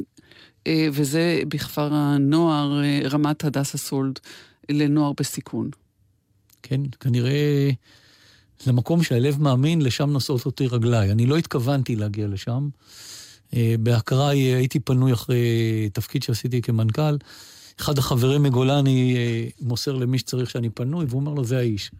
[0.66, 4.18] אה, וזה בכפר הנוער, אה, רמת הדסה סולד,
[4.70, 5.70] לנוער בסיכון.
[6.62, 7.70] כן, כנראה
[8.66, 11.12] למקום שהלב מאמין, לשם נושאות אותי רגליי.
[11.12, 12.68] אני לא התכוונתי להגיע לשם.
[13.54, 17.16] אה, בהכרה הייתי פנוי אחרי תפקיד שעשיתי כמנכ"ל.
[17.80, 19.16] אחד החברים מגולני
[19.60, 21.90] מוסר למי שצריך שאני פנוי, והוא אומר לו, זה האיש.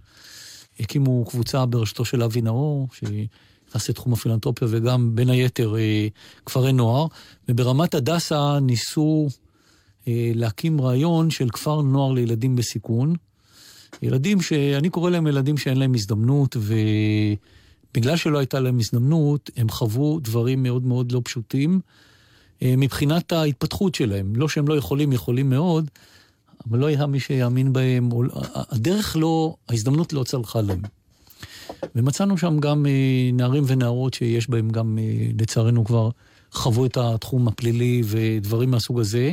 [0.81, 6.09] הקימו קבוצה בראשותו של אבי נאור, שנכנס לתחום הפילנטרופיה, וגם בין היתר אה,
[6.47, 7.07] כפרי נוער,
[7.49, 9.29] וברמת הדסה ניסו
[10.09, 13.15] אה, להקים רעיון של כפר נוער לילדים בסיכון.
[14.03, 20.21] ילדים שאני קורא להם ילדים שאין להם הזדמנות, ובגלל שלא הייתה להם הזדמנות, הם חוו
[20.21, 21.81] דברים מאוד מאוד לא פשוטים
[22.63, 24.33] אה, מבחינת ההתפתחות שלהם.
[24.37, 25.91] לא שהם לא יכולים, יכולים מאוד,
[26.67, 28.11] אבל לא היה מי שיאמין בהם,
[28.55, 30.83] הדרך לא, ההזדמנות לא צלחה להם.
[31.95, 36.11] ומצאנו שם גם אה, נערים ונערות שיש בהם גם, אה, לצערנו כבר
[36.53, 39.33] חוו את התחום הפלילי ודברים מהסוג הזה.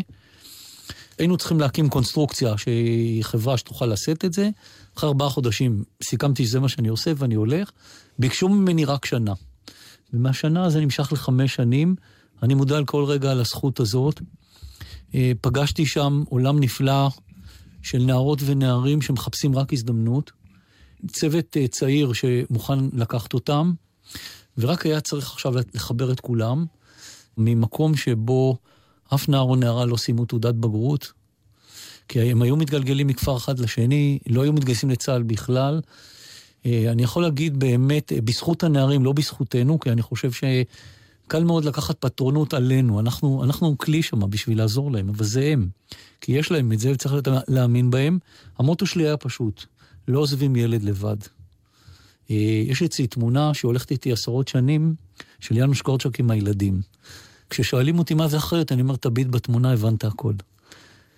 [1.18, 4.50] היינו צריכים להקים קונסטרוקציה שהיא חברה שתוכל לשאת את זה.
[4.98, 7.72] אחרי ארבעה חודשים סיכמתי שזה מה שאני עושה ואני הולך.
[8.20, 9.34] ביקשו ממני רק שנה.
[10.14, 11.96] ומהשנה זה נמשך לחמש שנים.
[12.44, 14.22] אני מודע על כל רגע על הזכות הזאת.
[15.16, 17.07] אה, פגשתי שם עולם נפלא
[17.82, 20.32] של נערות ונערים שמחפשים רק הזדמנות.
[21.07, 23.74] צוות אה, צעיר שמוכן לקחת אותם,
[24.57, 26.66] ורק היה צריך עכשיו לחבר את כולם
[27.38, 28.57] ממקום שבו
[29.13, 31.11] אף נער או נערה לא סיימו תעודת בגרות,
[32.07, 35.82] כי הם היו מתגלגלים מכפר אחד לשני, לא היו מתגייסים לצה"ל בכלל.
[36.66, 40.43] אה, אני יכול להגיד באמת, בזכות הנערים, לא בזכותנו, כי אני חושב ש...
[41.28, 45.68] קל מאוד לקחת פטרונות עלינו, אנחנו, אנחנו כלי שם בשביל לעזור להם, אבל זה הם.
[46.22, 47.14] כי יש להם את זה וצריך
[47.48, 48.20] להאמין בהם.
[48.58, 49.66] המוטו שלי היה פשוט,
[50.08, 51.18] לא עוזבים ילד לבד.
[52.32, 54.96] אה, יש אצלי תמונה שהולכת איתי עשרות שנים,
[55.40, 56.82] של יאנוש קורצ'וק עם הילדים.
[57.50, 60.34] כששואלים אותי מה זה אחרת, אני אומר, תביט בתמונה, הבנת הכל.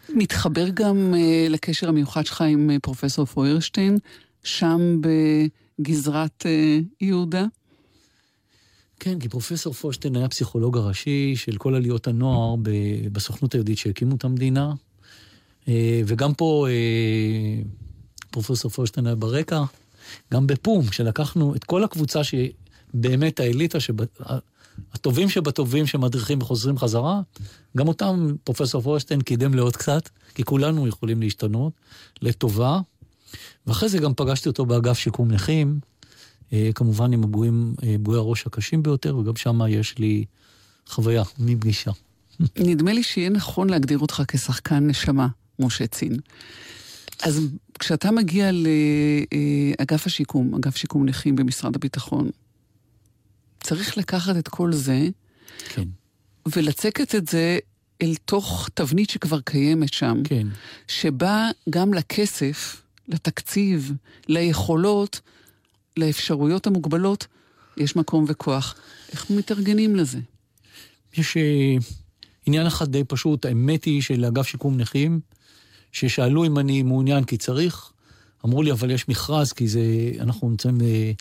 [0.10, 3.97] מתחבר גם uh, לקשר המיוחד שלך עם uh, פרופסור פוירשטיין,
[4.43, 7.45] שם בגזרת uh, יהודה?
[8.99, 12.55] כן, כי פרופסור פושטיין היה פסיכולוג הראשי של כל עליות הנוער
[13.11, 14.73] בסוכנות היהודית שהקימו את המדינה.
[15.67, 17.61] אה, וגם פה אה,
[18.31, 19.63] פרופסור פושטיין היה ברקע.
[20.33, 23.93] גם בפום, שלקחנו את כל הקבוצה שבאמת האליטה, שב...
[24.93, 27.21] הטובים שבטובים שמדריכים וחוזרים חזרה,
[27.77, 31.73] גם אותם פרופסור פושטיין קידם לעוד קצת, כי כולנו יכולים להשתנות
[32.21, 32.79] לטובה.
[33.67, 35.79] ואחרי זה גם פגשתי אותו באגף שיקום נכים.
[36.53, 40.25] אה, כמובן עם הפגועים, אה, הראש הקשים ביותר, וגם שם יש לי
[40.87, 41.91] חוויה מפגישה.
[42.57, 45.27] נדמה לי שיהיה נכון להגדיר אותך כשחקן נשמה,
[45.59, 46.17] משה צין.
[47.23, 47.41] אז
[47.79, 52.29] כשאתה מגיע לאגף השיקום, אגף שיקום נכים במשרד הביטחון,
[53.63, 55.07] צריך לקחת את כל זה,
[55.69, 55.87] כן.
[56.55, 57.59] ולצקת את זה
[58.01, 60.47] אל תוך תבנית שכבר קיימת שם, כן.
[60.87, 63.91] שבה גם לכסף, לתקציב,
[64.27, 65.21] ליכולות,
[65.97, 67.27] לאפשרויות המוגבלות
[67.77, 68.75] יש מקום וכוח.
[69.11, 70.19] איך מתארגנים לזה?
[71.17, 71.83] יש uh,
[72.45, 75.19] עניין אחד די פשוט, האמת היא שלאגף שיקום נכים,
[75.91, 77.91] ששאלו אם אני מעוניין כי צריך,
[78.45, 79.81] אמרו לי, אבל יש מכרז, כי זה,
[80.19, 81.11] אנחנו נמצאים אה,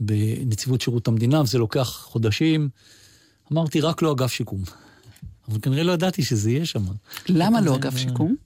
[0.00, 2.68] בנציבות שירות המדינה, וזה לוקח חודשים.
[3.52, 4.62] אמרתי, רק לא אגף שיקום.
[5.48, 6.84] אבל כנראה לא ידעתי שזה יהיה שם.
[7.28, 8.36] למה לא אגף שיקום?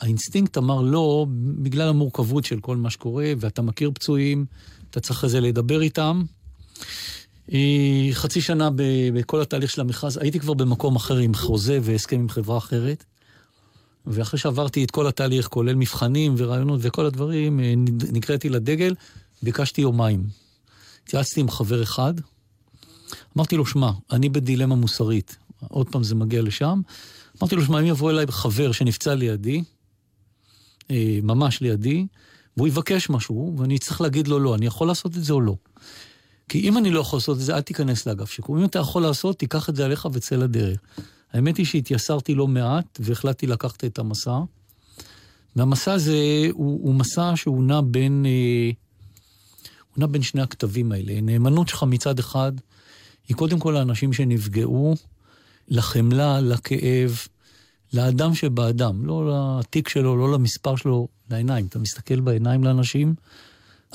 [0.00, 1.26] האינסטינקט אמר לא,
[1.62, 4.46] בגלל המורכבות של כל מה שקורה, ואתה מכיר פצועים,
[4.94, 6.22] אתה צריך אחרי זה לדבר איתם.
[7.52, 8.70] אה, חצי שנה
[9.14, 13.04] בכל התהליך של המכרז, הייתי כבר במקום אחר עם חוזה והסכם עם חברה אחרת.
[14.06, 17.74] ואחרי שעברתי את כל התהליך, כולל מבחנים ורעיונות וכל הדברים, אה,
[18.12, 18.94] נקראתי לדגל,
[19.42, 20.26] ביקשתי יומיים.
[21.04, 22.14] התייעצתי עם חבר אחד,
[23.36, 25.36] אמרתי לו, שמע, אני בדילמה מוסרית.
[25.68, 26.80] עוד פעם זה מגיע לשם.
[27.42, 29.62] אמרתי לו, שמע, אם יבוא אליי חבר שנפצע לידי,
[30.90, 32.06] אה, ממש לידי,
[32.56, 35.56] והוא יבקש משהו, ואני אצטרך להגיד לו לא, אני יכול לעשות את זה או לא.
[36.48, 38.58] כי אם אני לא יכול לעשות את זה, אל תיכנס לאגף שיקום.
[38.58, 40.78] אם אתה יכול לעשות, תיקח את זה עליך וצא לדרך.
[41.32, 44.38] האמת היא שהתייסרתי לא מעט, והחלטתי לקחת את המסע.
[45.56, 48.26] והמסע הזה הוא, הוא מסע שהוא נע בין...
[48.26, 48.70] אה,
[49.94, 51.20] הוא נע בין שני הכתבים האלה.
[51.20, 52.52] נאמנות שלך מצד אחד,
[53.28, 54.94] היא קודם כל לאנשים שנפגעו,
[55.68, 57.18] לחמלה, לכאב,
[57.94, 59.30] לאדם שבאדם, לא
[59.60, 61.66] לתיק שלו, לא למספר שלו, לעיניים.
[61.66, 63.14] אתה מסתכל בעיניים לאנשים,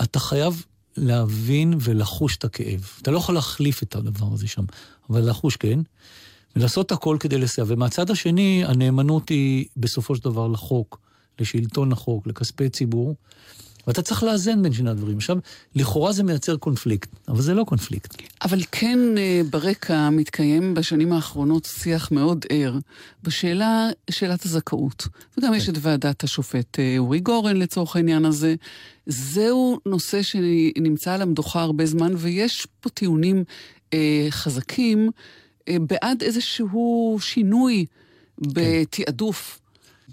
[0.03, 0.65] אתה חייב
[0.97, 2.89] להבין ולחוש את הכאב.
[3.01, 4.63] אתה לא יכול להחליף את הדבר הזה שם,
[5.09, 5.79] אבל לחוש כן,
[6.55, 7.65] ולעשות הכל כדי לסייע.
[7.67, 10.99] ומהצד השני, הנאמנות היא בסופו של דבר לחוק,
[11.39, 13.15] לשלטון החוק, לכספי ציבור.
[13.87, 15.17] ואתה צריך לאזן בין שני הדברים.
[15.17, 15.37] עכשיו,
[15.75, 18.21] לכאורה זה מייצר קונפליקט, אבל זה לא קונפליקט.
[18.43, 22.77] אבל כן אה, ברקע מתקיים בשנים האחרונות שיח מאוד ער
[23.23, 25.07] בשאלה, שאלת הזכאות.
[25.37, 25.71] וגם יש כן.
[25.71, 28.55] את ועדת השופט אה, אורי גורן לצורך העניין הזה.
[29.05, 33.43] זהו נושא שנמצא על המדוכה הרבה זמן, ויש פה טיעונים
[33.93, 35.09] אה, חזקים
[35.67, 37.85] אה, בעד איזשהו שינוי
[38.43, 39.03] כן.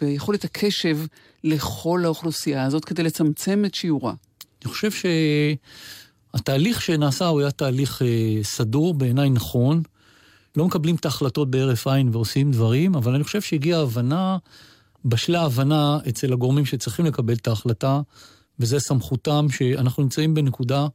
[0.01, 0.99] ביכולת הקשב
[1.44, 4.14] לכל האוכלוסייה הזאת כדי לצמצם את שיעורה?
[4.64, 4.90] אני חושב
[6.34, 9.82] שהתהליך שנעשה הוא היה תהליך אה, סדור, בעיניי נכון.
[10.57, 14.38] לא מקבלים את ההחלטות בהרף עין ועושים דברים, אבל אני חושב שהגיעה הבנה,
[15.05, 18.01] בשלה הבנה אצל הגורמים שצריכים לקבל את ההחלטה,
[18.59, 20.86] וזה סמכותם שאנחנו נמצאים בנקודה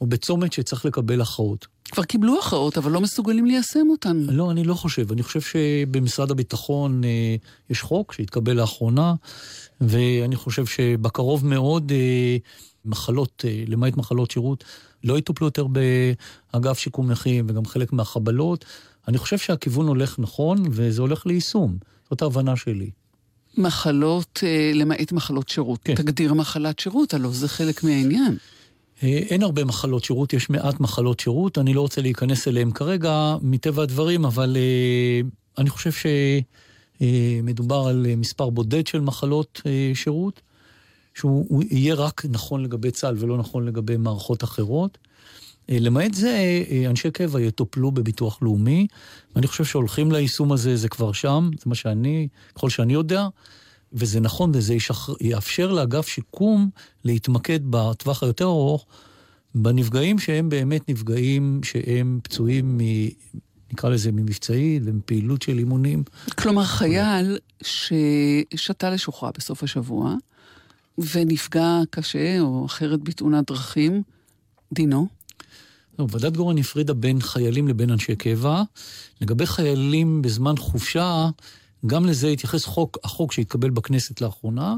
[0.00, 1.66] או בצומת שצריך לקבל הכרעות.
[1.90, 4.16] כבר קיבלו הכרעות, אבל לא מסוגלים ליישם אותן.
[4.28, 5.12] לא, אני לא חושב.
[5.12, 7.36] אני חושב שבמשרד הביטחון אה,
[7.70, 9.14] יש חוק שהתקבל לאחרונה,
[9.80, 12.36] ואני חושב שבקרוב מאוד אה,
[12.84, 14.64] מחלות, אה, למעט מחלות שירות,
[15.04, 18.64] לא יטופלו יותר באגף שיקום נכים וגם חלק מהחבלות.
[19.08, 21.76] אני חושב שהכיוון הולך נכון, וזה הולך ליישום.
[22.10, 22.90] זאת ההבנה שלי.
[23.58, 25.80] מחלות, אה, למעט מחלות שירות.
[25.84, 25.94] כן.
[25.94, 28.36] תגדיר מחלת שירות, הלוא זה חלק מהעניין.
[29.02, 33.36] אה, אין הרבה מחלות שירות, יש מעט מחלות שירות, אני לא רוצה להיכנס אליהן כרגע,
[33.42, 35.26] מטבע הדברים, אבל uh,
[35.58, 35.90] אני חושב
[37.00, 39.60] שמדובר uh, על מספר בודד של מחלות
[39.94, 40.40] שירות,
[41.14, 44.98] שהוא יהיה רק נכון לגבי צה"ל ולא נכון לגבי מערכות אחרות.
[45.68, 48.86] למעט זה, אנשי קבע יטופלו בביטוח לאומי,
[49.34, 53.28] ואני חושב שהולכים ליישום הזה, זה כבר שם, זה מה שאני, ככל שאני יודע.
[53.94, 56.70] וזה נכון, וזה ישחר, יאפשר לאגף שיקום
[57.04, 58.86] להתמקד בטווח היותר ארוך
[59.54, 62.80] בנפגעים שהם באמת נפגעים שהם פצועים מ...
[63.72, 66.02] נקרא לזה ממבצעי ומפעילות של אימונים.
[66.38, 70.14] כלומר, חייל ששתה לשוחרר בסוף השבוע
[70.98, 74.02] ונפגע קשה או אחרת בתאונת דרכים,
[74.72, 75.06] דינו?
[75.98, 78.62] לא, ועדת גורן הפרידה בין חיילים לבין אנשי קבע.
[79.20, 81.28] לגבי חיילים בזמן חופשה,
[81.86, 84.76] גם לזה התייחס חוק, החוק שהתקבל בכנסת לאחרונה.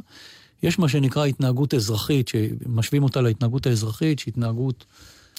[0.62, 4.84] יש מה שנקרא התנהגות אזרחית, שמשווים אותה להתנהגות האזרחית, שהיא התנהגות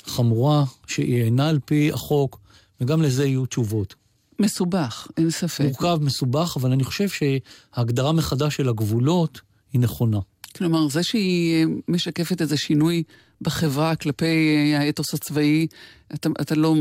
[0.05, 2.39] חמורה, שהיא אינה על פי החוק,
[2.81, 3.95] וגם לזה יהיו תשובות.
[4.39, 5.63] מסובך, אין ספק.
[5.63, 9.41] מורכב, מסובך, אבל אני חושב שההגדרה מחדש של הגבולות
[9.73, 10.19] היא נכונה.
[10.55, 13.03] כלומר, זה שהיא משקפת איזה שינוי
[13.41, 15.67] בחברה כלפי האתוס הצבאי,
[16.13, 16.75] אתה, אתה לא,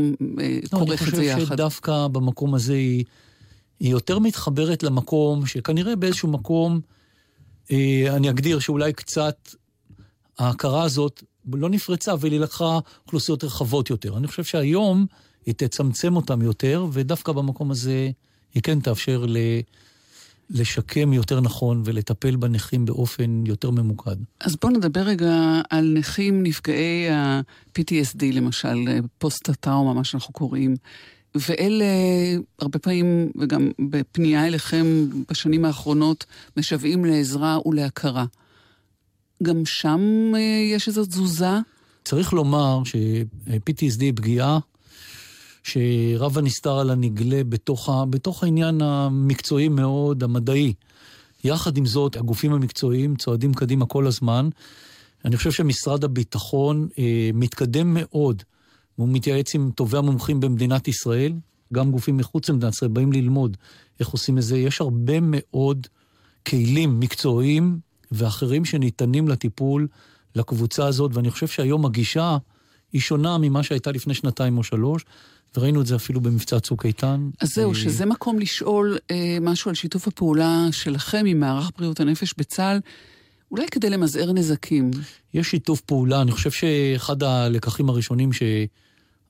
[0.73, 1.37] לא כורך את זה יחד.
[1.37, 3.05] אני חושב שדווקא במקום הזה היא
[3.79, 6.79] היא יותר מתחברת למקום שכנראה באיזשהו מקום,
[7.71, 9.49] אה, אני אגדיר שאולי קצת
[10.39, 11.23] ההכרה הזאת
[11.53, 14.17] לא נפרצה, אבל היא לקחה אוכלוסיות רחבות יותר.
[14.17, 15.05] אני חושב שהיום
[15.45, 18.09] היא תצמצם אותם יותר, ודווקא במקום הזה
[18.53, 19.37] היא כן תאפשר ל...
[20.49, 24.15] לשקם יותר נכון ולטפל בנכים באופן יותר ממוקד.
[24.39, 28.75] אז בואו נדבר רגע על נכים נפגעי ה-PTSD, למשל,
[29.17, 30.75] פוסט-הטראומה, מה שאנחנו קוראים.
[31.49, 31.85] ואלה,
[32.59, 34.85] הרבה פעמים, וגם בפנייה אליכם
[35.31, 36.25] בשנים האחרונות,
[36.57, 38.25] משוועים לעזרה ולהכרה.
[39.43, 40.39] גם שם אה,
[40.75, 41.59] יש איזו תזוזה?
[42.05, 44.59] צריך לומר ש-PTSD היא פגיעה
[45.63, 50.73] שרב הנסתר על הנגלה בתוך, ה, בתוך העניין המקצועי מאוד, המדעי.
[51.43, 54.49] יחד עם זאת, הגופים המקצועיים צועדים קדימה כל הזמן.
[55.25, 58.43] אני חושב שמשרד הביטחון אה, מתקדם מאוד
[58.97, 61.33] והוא מתייעץ עם טובי המומחים במדינת ישראל,
[61.73, 63.57] גם גופים מחוץ למדינת ישראל באים ללמוד
[63.99, 64.57] איך עושים את זה.
[64.57, 65.87] יש הרבה מאוד
[66.47, 67.79] כלים מקצועיים
[68.11, 69.87] ואחרים שניתנים לטיפול
[70.35, 72.37] לקבוצה הזאת, ואני חושב שהיום הגישה
[72.93, 75.05] היא שונה ממה שהייתה לפני שנתיים או שלוש.
[75.57, 77.29] וראינו את זה אפילו במבצע צוק איתן.
[77.41, 81.99] אז זהו, אה, שזה מקום לשאול אה, משהו על שיתוף הפעולה שלכם עם מערך בריאות
[81.99, 82.79] הנפש בצה"ל,
[83.51, 84.91] אולי כדי למזער נזקים.
[85.33, 88.43] יש שיתוף פעולה, אני חושב שאחד הלקחים הראשונים ש...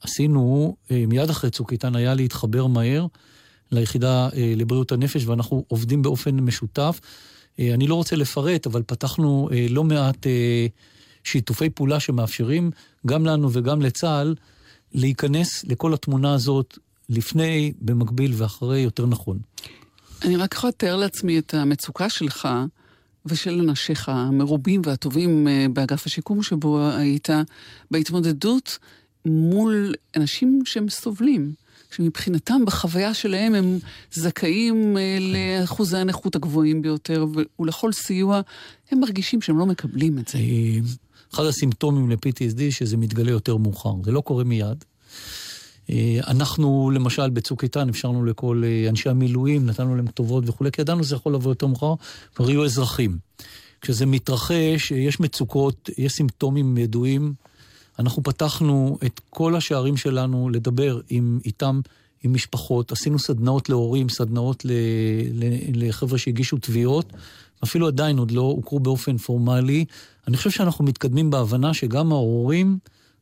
[0.01, 3.05] עשינו אה, מיד אחרי צוק איתן היה להתחבר מהר
[3.71, 6.99] ליחידה אה, לבריאות הנפש, ואנחנו עובדים באופן משותף.
[7.59, 10.27] אה, אני לא רוצה לפרט, אבל פתחנו לא מעט
[11.23, 12.71] שיתופי פעולה שמאפשרים
[13.05, 14.35] גם לנו וגם לצה"ל
[14.93, 16.77] להיכנס לכל התמונה הזאת
[17.09, 19.39] לפני, במקביל ואחרי יותר נכון.
[20.21, 22.47] אני רק יכולה לתאר לעצמי את המצוקה שלך
[23.25, 27.29] ושל אנשיך המרובים והטובים באגף השיקום שבו היית,
[27.91, 28.79] בהתמודדות
[29.30, 31.53] מול אנשים שהם סובלים,
[31.91, 33.80] שמבחינתם, בחוויה שלהם, הם
[34.11, 37.25] זכאים אה, לאחוזי הנכות הגבוהים ביותר,
[37.59, 38.41] ולכל סיוע
[38.91, 40.39] הם מרגישים שהם לא מקבלים את זה.
[41.34, 44.86] אחד הסימפטומים ל-PTSD שזה מתגלה יותר מאוחר, זה לא קורה מיד.
[45.89, 50.82] אה, אנחנו, למשל, בצוק איתן, אפשרנו לכל אה, אנשי המילואים, נתנו להם כתובות וכולי, כי
[50.82, 51.93] ידענו שזה יכול לבוא יותר מאוחר,
[52.36, 53.17] כבר יהיו אזרחים.
[53.82, 57.34] כשזה מתרחש, אה, יש מצוקות, יש סימפטומים ידועים.
[57.99, 61.79] אנחנו פתחנו את כל השערים שלנו לדבר עם, איתם,
[62.23, 62.91] עם משפחות.
[62.91, 64.71] עשינו סדנאות להורים, סדנאות ל,
[65.33, 65.43] ל,
[65.87, 67.13] לחבר'ה שהגישו תביעות.
[67.63, 69.85] אפילו עדיין עוד לא הוכרו באופן פורמלי.
[70.27, 72.77] אני חושב שאנחנו מתקדמים בהבנה שגם ההורים...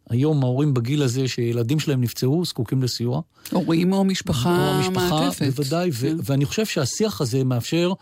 [0.09, 3.21] היום ההורים בגיל הזה שילדים שלהם נפצעו, זקוקים לסיוע.
[3.51, 5.45] הורים או משפחה או המשפחה, מעטפת.
[5.45, 6.17] בוודאי, כן.
[6.23, 7.93] ואני חושב שהשיח הזה מאפשר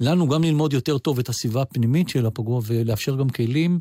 [0.00, 3.80] לנו גם ללמוד יותר טוב את הסביבה הפנימית של הפגוע ולאפשר גם כלים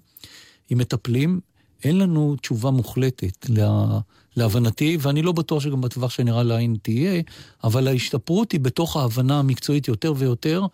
[0.70, 1.40] עם מטפלים.
[1.84, 4.00] אין לנו תשובה מוחלטת לה...
[4.38, 7.22] להבנתי, ואני לא בטוח שגם בטווח שנראה לעין תהיה,
[7.64, 10.66] אבל ההשתפרות היא בתוך ההבנה המקצועית יותר ויותר.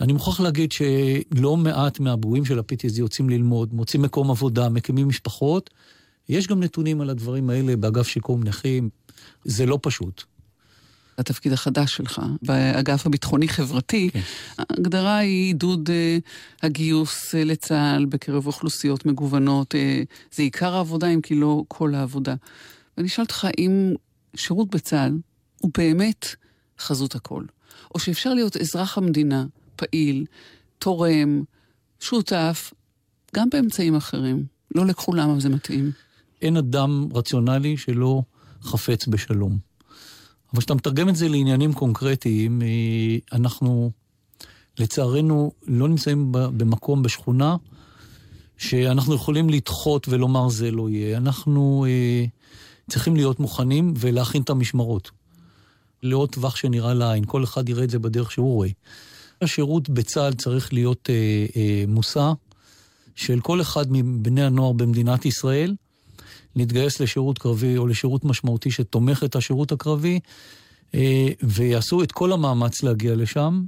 [0.00, 5.70] אני מוכרח להגיד שלא מעט מהפגועים של ה-PTSD יוצאים ללמוד, מוצאים מקום עבודה, מקימים משפחות,
[6.28, 8.88] יש גם נתונים על הדברים האלה באגף שיקום נכים,
[9.44, 10.24] זה לא פשוט.
[11.18, 14.20] התפקיד החדש שלך, באגף הביטחוני-חברתי, כן.
[14.58, 19.74] ההגדרה היא עידוד uh, הגיוס uh, לצה"ל בקרב אוכלוסיות מגוונות.
[19.74, 19.78] Uh,
[20.34, 22.34] זה עיקר העבודה, אם כי לא כל העבודה.
[22.96, 23.94] ואני אשאל אותך אם
[24.36, 25.18] שירות בצה"ל
[25.60, 26.26] הוא באמת
[26.78, 27.44] חזות הכל,
[27.94, 29.46] או שאפשר להיות אזרח המדינה,
[29.76, 30.24] פעיל,
[30.78, 31.42] תורם,
[32.00, 32.72] שותף,
[33.36, 34.44] גם באמצעים אחרים.
[34.74, 35.90] לא לכולם אבל זה מתאים.
[36.42, 38.22] אין אדם רציונלי שלא
[38.62, 39.58] חפץ בשלום.
[40.56, 43.90] אבל כשאתה מתרגם את זה לעניינים קונקרטיים, אה, אנחנו
[44.78, 47.56] לצערנו לא נמצאים במקום, בשכונה,
[48.58, 51.16] שאנחנו יכולים לדחות ולומר זה לא יהיה.
[51.16, 52.24] אנחנו אה,
[52.90, 55.10] צריכים להיות מוכנים ולהכין את המשמרות.
[56.02, 58.68] לעוד טווח שנראה לעין, כל אחד יראה את זה בדרך שהוא רואה.
[59.42, 62.32] השירות בצה"ל צריך להיות אה, אה, מושא
[63.14, 65.74] של כל אחד מבני הנוער במדינת ישראל,
[66.56, 70.20] להתגייס לשירות קרבי או לשירות משמעותי שתומך את השירות הקרבי,
[70.94, 73.62] אה, ויעשו את כל המאמץ להגיע לשם.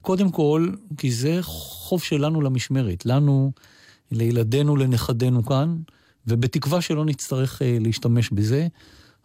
[0.00, 3.52] קודם כל, כי זה חוב שלנו למשמרת, לנו,
[4.12, 5.76] לילדינו, לנכדינו כאן,
[6.26, 8.66] ובתקווה שלא נצטרך אה, להשתמש בזה.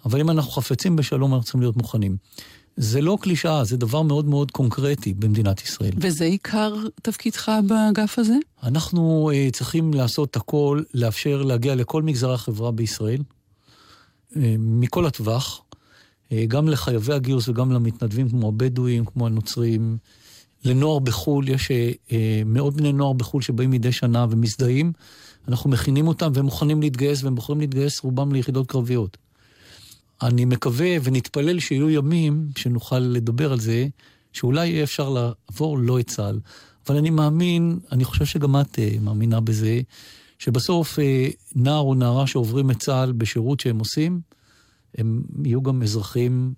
[0.05, 2.17] אבל אם אנחנו חפצים בשלום, אנחנו צריכים להיות מוכנים.
[2.77, 5.91] זה לא קלישאה, זה דבר מאוד מאוד קונקרטי במדינת ישראל.
[5.97, 8.35] וזה עיקר תפקידך באגף הזה?
[8.63, 13.21] אנחנו uh, צריכים לעשות הכל, לאפשר להגיע לכל מגזרי החברה בישראל,
[14.31, 19.97] uh, מכל הטווח, uh, גם לחייבי הגיוס וגם למתנדבים כמו הבדואים, כמו הנוצרים.
[20.65, 22.11] לנוער בחו"ל, יש uh,
[22.45, 24.91] מאות בני נוער בחו"ל שבאים מדי שנה ומזדהים.
[25.47, 29.17] אנחנו מכינים אותם והם מוכנים להתגייס, והם בוחרים להתגייס רובם ליחידות קרביות.
[30.27, 33.87] אני מקווה ונתפלל שיהיו ימים שנוכל לדבר על זה,
[34.33, 36.39] שאולי יהיה אפשר לעבור לא את צה"ל.
[36.87, 39.81] אבל אני מאמין, אני חושב שגם את uh, מאמינה בזה,
[40.39, 41.01] שבסוף uh,
[41.55, 44.21] נער או נערה שעוברים את צה"ל בשירות שהם עושים,
[44.97, 46.53] הם יהיו גם אזרחים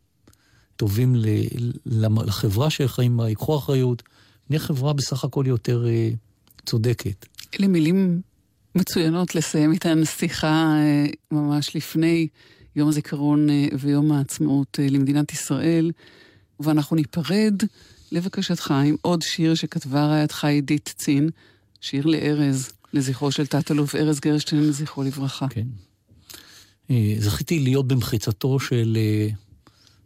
[0.75, 1.15] טובים
[1.85, 4.03] לחברה שחיים בה, ייקחו אחריות,
[4.49, 6.15] נהיה חברה בסך הכל יותר uh,
[6.65, 7.25] צודקת.
[7.59, 8.21] אלה מילים
[8.75, 10.75] מצוינות לסיים איתן שיחה
[11.31, 12.27] ממש לפני
[12.75, 15.91] יום הזיכרון אה, ויום העצמאות אה, למדינת ישראל,
[16.59, 17.61] ואנחנו ניפרד,
[18.11, 21.29] לבקשתך, עם עוד שיר שכתבה רעייתך עידית צין,
[21.81, 25.47] שיר לארז, לזכרו של תת-אלוף ארז גרשטיין, זכרו לברכה.
[25.49, 25.67] כן.
[26.89, 28.97] אה, זכיתי להיות במחיצתו של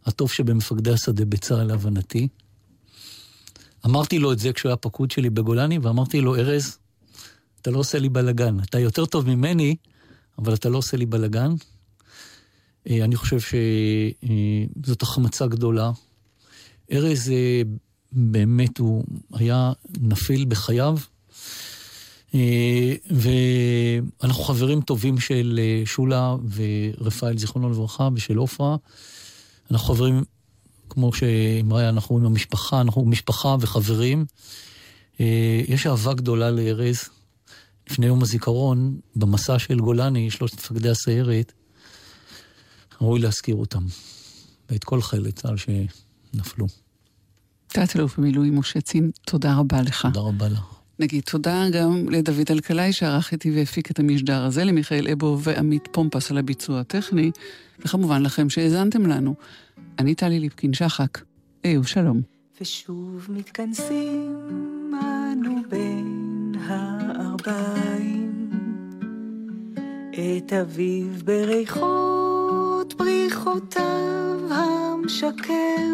[0.06, 2.28] הטוב שבמפקדי השדה בצה"ל, להבנתי.
[3.86, 6.78] אמרתי לו את זה כשהוא היה פקוד שלי בגולני, ואמרתי לו, ארז,
[7.62, 8.60] אתה לא עושה לי בלאגן.
[8.60, 9.76] אתה יותר טוב ממני,
[10.38, 11.54] אבל אתה לא עושה לי בלאגן.
[12.88, 15.90] אה, אני חושב שזאת החמצה גדולה.
[16.92, 17.62] ארז אה,
[18.12, 20.98] באמת, הוא היה נפיל בחייו,
[22.34, 28.76] אה, ואנחנו חברים טובים של שולה ורפאל, זיכרונו לברכה, ושל עופרה.
[29.70, 30.24] אנחנו חברים,
[30.88, 34.24] כמו שאמרה, אנחנו עם המשפחה, אנחנו משפחה וחברים.
[35.68, 36.98] יש אהבה גדולה לארז.
[37.90, 41.52] לפני יום הזיכרון, במסע של גולני, שלושת מפקדי הסיירת,
[43.00, 43.82] ראוי להזכיר אותם,
[44.70, 46.66] ואת כל חיילי צה"ל שנפלו.
[47.68, 50.08] תת-אלוף במילואים משה צין, תודה רבה לך.
[50.12, 50.80] תודה רבה לך.
[50.98, 56.30] נגיד תודה גם לדוד אלקלעי שערך איתי והפיק את המשדר הזה, למיכאל אבו ועמית פומפס
[56.30, 57.30] על הביצוע הטכני,
[57.78, 59.34] וכמובן לכם שהאזנתם לנו.
[59.98, 61.18] אני טלי ליפקין שחק,
[61.62, 62.20] היו שלום.
[62.60, 68.50] ושוב מתכנסים אנו בין הארבעים,
[70.12, 72.39] את אביו בריחו
[73.00, 75.92] בריחותיו המשקר.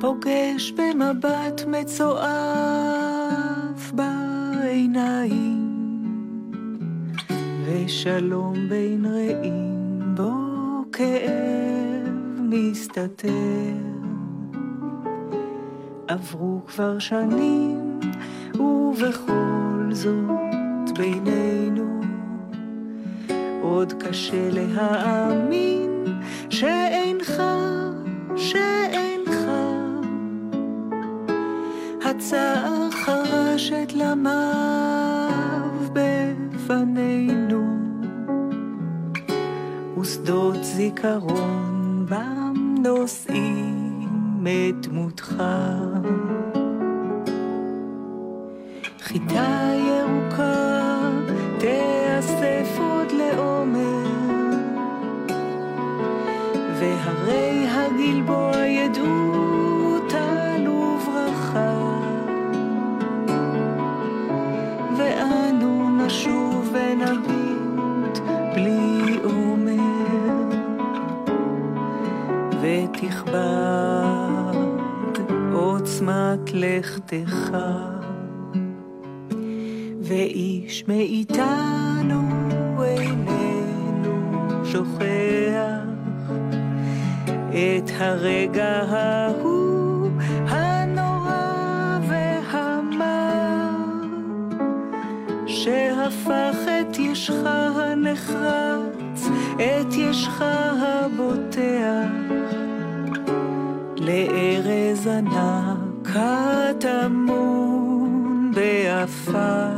[0.00, 3.12] פוגש במבט מצועף
[3.92, 5.62] בעיניים,
[7.66, 10.32] ושלום בין רעים בו
[10.92, 13.30] כאב מסתתר.
[16.08, 18.00] עברו כבר שנים,
[18.54, 22.01] ובכל זאת בינינו
[23.62, 26.04] עוד קשה להאמין
[26.50, 27.42] שאינך,
[28.36, 29.38] שאינך.
[32.04, 37.62] הצער חרש את למיו בפנינו,
[40.00, 45.42] ושדות זיכרון בם נושאים את דמותך.
[49.00, 49.72] חיטה
[76.54, 77.56] לכתך.
[80.02, 82.22] ואיש מאיתנו
[82.84, 85.82] איננו שוכח
[87.50, 90.08] את הרגע ההוא
[90.48, 93.70] הנורא והמר
[95.46, 97.34] שהפך את ישך
[97.74, 102.08] הנחרץ, את ישך הבוטח
[103.96, 107.72] לארז ענק הטמון
[108.54, 109.70] בעפר.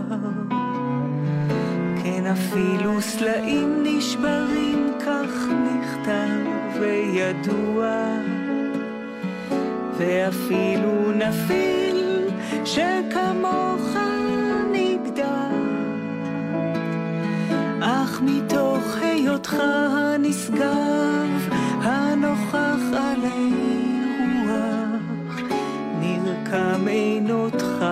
[2.03, 7.87] כן אפילו סלעים נשברים, כך נכתב וידוע,
[9.97, 12.29] ואפילו נפיל
[12.65, 13.97] שכמוך
[14.73, 15.49] נגדע.
[17.81, 21.49] אך מתוך היותך הנשגב,
[21.83, 23.34] הנוכח עלי
[26.55, 27.85] נרקם עינותך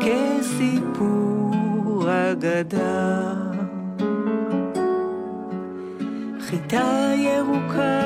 [0.00, 1.54] כסיפור
[2.10, 3.32] אגדה.
[6.40, 8.00] חיטה ירוקה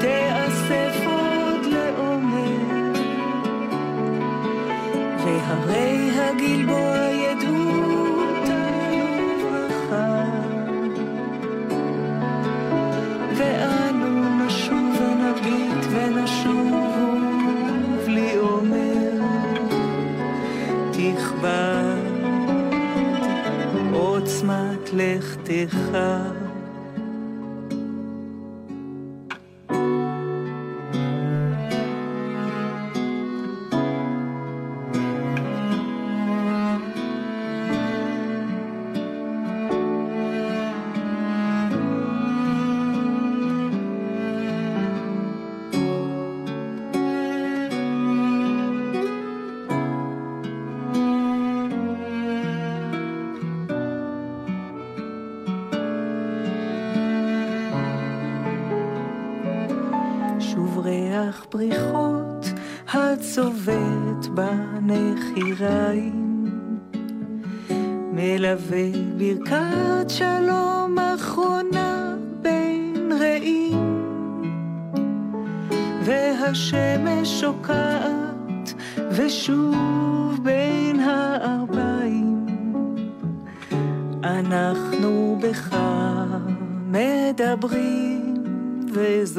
[0.00, 2.92] תיאסף עוד לעומר,
[5.24, 6.93] והרי הגלבוע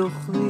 [0.05, 0.44] וזוכרים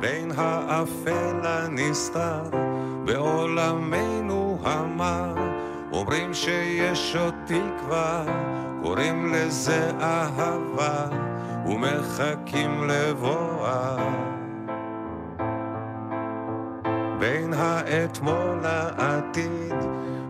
[0.00, 2.42] בין האפל הנסתר
[3.04, 5.34] בעולמנו המר
[5.92, 8.24] אומרים שיש עוד תקווה,
[8.82, 11.06] קוראים לזה אהבה
[11.66, 13.96] ומחכים לבואה.
[17.18, 19.74] בין האתמול לעתיד,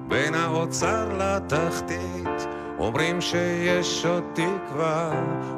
[0.09, 2.47] בין האוצר לתחתית,
[2.79, 5.11] אומרים שיש עוד תקווה,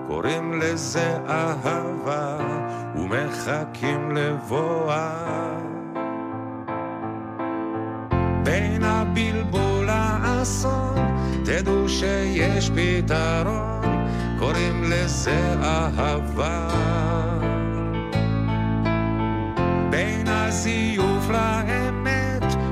[0.07, 2.39] קוראים לזה אהבה,
[2.95, 5.57] ומחכים לבואה.
[8.43, 14.07] בין הבלבול לאסון, תדעו שיש פתרון,
[14.39, 16.69] קוראים לזה אהבה.
[19.91, 21.86] בין הזיוף לאמת,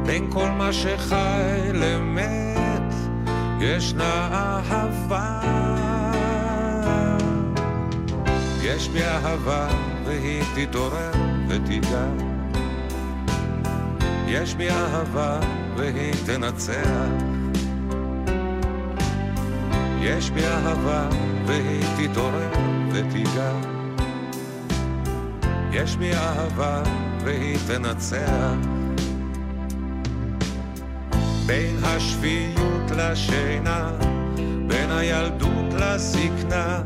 [0.07, 2.95] בין כל מה שחי למת,
[3.61, 5.41] ישנה אהבה.
[8.63, 9.69] יש בי אהבה
[10.05, 11.13] והיא תתעורר
[11.49, 12.07] ותיגע.
[14.27, 15.41] יש בי אהבה
[15.77, 17.09] והיא תנצח.
[20.01, 21.09] יש בי אהבה
[21.47, 22.51] והיא תתעורר
[22.93, 23.53] ותיגע.
[25.73, 26.83] יש בי אהבה
[27.25, 28.74] והיא תנצח.
[31.47, 33.91] בין השפיות לשינה,
[34.67, 36.83] בין הילדות לזקנה,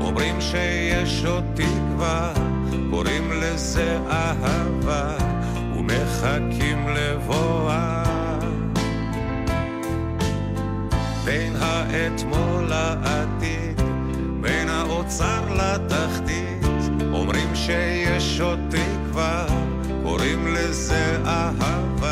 [0.00, 2.32] אומרים שיש עוד תקווה,
[2.90, 5.16] קוראים לזה אהבה,
[5.76, 8.02] ומחכים לבואה.
[11.24, 13.80] בין האתמול לעתיד,
[14.40, 16.66] בין האוצר לתחתית,
[17.12, 19.46] אומרים שיש עוד תקווה,
[20.02, 22.05] קוראים לזה אהבה,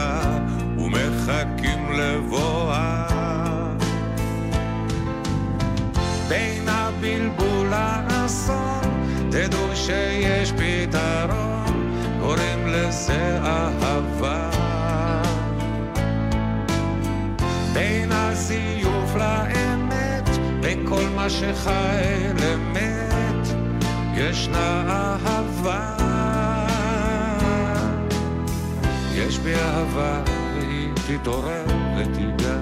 [9.86, 14.50] שיש פתרון, קוראים לזה אהבה.
[17.72, 20.28] בין הזיוף לאמת,
[20.60, 22.02] בין כל מה שחי
[22.40, 23.48] למת,
[24.14, 24.82] ישנה
[25.26, 25.96] אהבה.
[29.14, 30.22] יש בי אהבה
[30.54, 31.64] והיא תתעורר
[31.96, 32.56] ותיגע.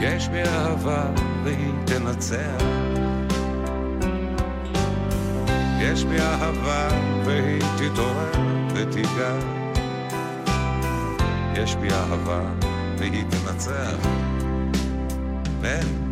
[0.00, 1.04] יש בי אהבה
[1.44, 2.83] והיא תנצח.
[5.80, 6.88] יש בי אהבה
[7.24, 8.30] והיא תתעורר
[8.74, 9.38] ותיגע.
[11.54, 12.40] יש בי אהבה
[12.98, 14.08] והיא תנצח.
[15.62, 16.03] כן.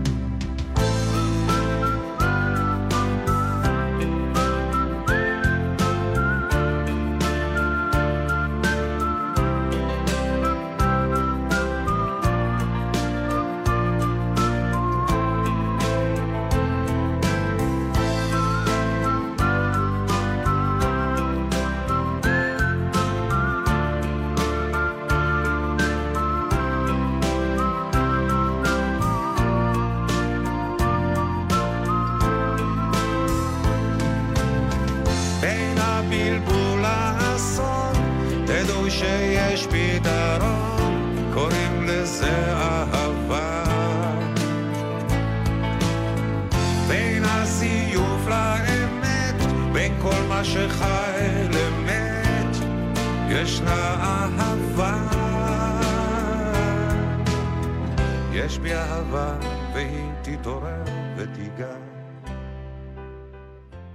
[58.44, 59.38] יש בי אהבה
[59.74, 60.82] והיא תתעורר
[61.16, 61.74] ותיגע.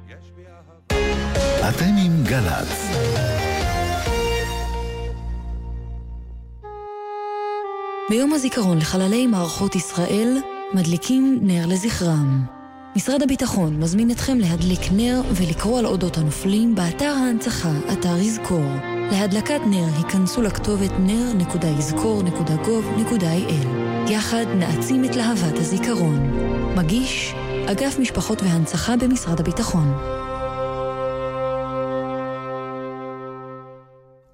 [0.08, 0.74] יש בי אהבה
[1.70, 2.90] אתם עם גל"צ.
[8.10, 10.38] ביום הזיכרון לחללי מערכות ישראל,
[10.74, 12.46] מדליקים נר לזכרם.
[12.96, 18.66] משרד הביטחון מזמין אתכם להדליק נר ולקרוא על אודות הנופלים באתר ההנצחה, אתר יזכור.
[19.12, 23.87] להדלקת נר היכנסו לכתובת נר.יזכור.gov.il.
[24.10, 26.20] יחד נעצים את להבת הזיכרון.
[26.76, 27.34] מגיש
[27.66, 29.94] אגף משפחות והנצחה במשרד הביטחון.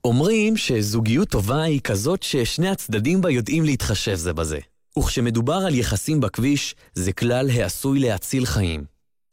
[0.03, 4.59] אומרים שזוגיות טובה היא כזאת ששני הצדדים בה יודעים להתחשב זה בזה.
[4.99, 8.83] וכשמדובר על יחסים בכביש, זה כלל העשוי להציל חיים.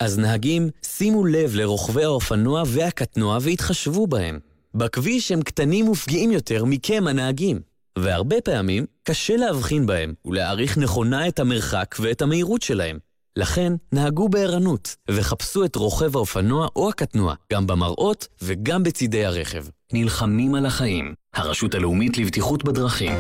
[0.01, 4.39] אז נהגים, שימו לב לרוכבי האופנוע והקטנוע והתחשבו בהם.
[4.75, 7.70] בכביש הם קטנים ופגיעים יותר מכם הנהגים.
[7.99, 12.99] והרבה פעמים קשה להבחין בהם ולהעריך נכונה את המרחק ואת המהירות שלהם.
[13.37, 19.65] לכן, נהגו בערנות וחפשו את רוכב האופנוע או הקטנוע, גם במראות וגם בצידי הרכב.
[19.93, 21.15] נלחמים על החיים.
[21.35, 23.13] הרשות הלאומית לבטיחות בדרכים.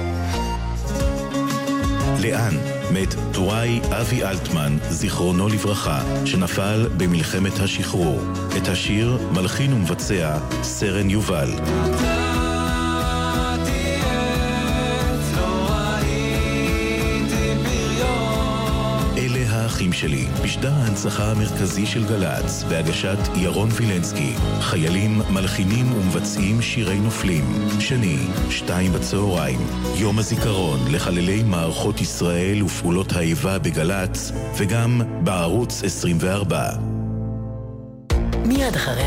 [2.22, 2.54] לאן?
[2.92, 8.20] מת טוראי אבי אלטמן, זיכרונו לברכה, שנפל במלחמת השחרור.
[8.56, 11.50] את השיר מלחין ומבצע סרן יובל.
[19.80, 24.34] האחים שלי, בשדר ההנצחה המרכזי של גל"צ, בהגשת ירון וילנסקי.
[24.60, 27.44] חיילים, מלחינים ומבצעים שירי נופלים.
[27.78, 28.16] שני,
[28.50, 29.58] שתיים בצהריים.
[29.94, 36.70] יום הזיכרון לחללי מערכות ישראל ופעולות האיבה בגל"צ, וגם בערוץ 24.
[38.46, 38.94] מיד אחרי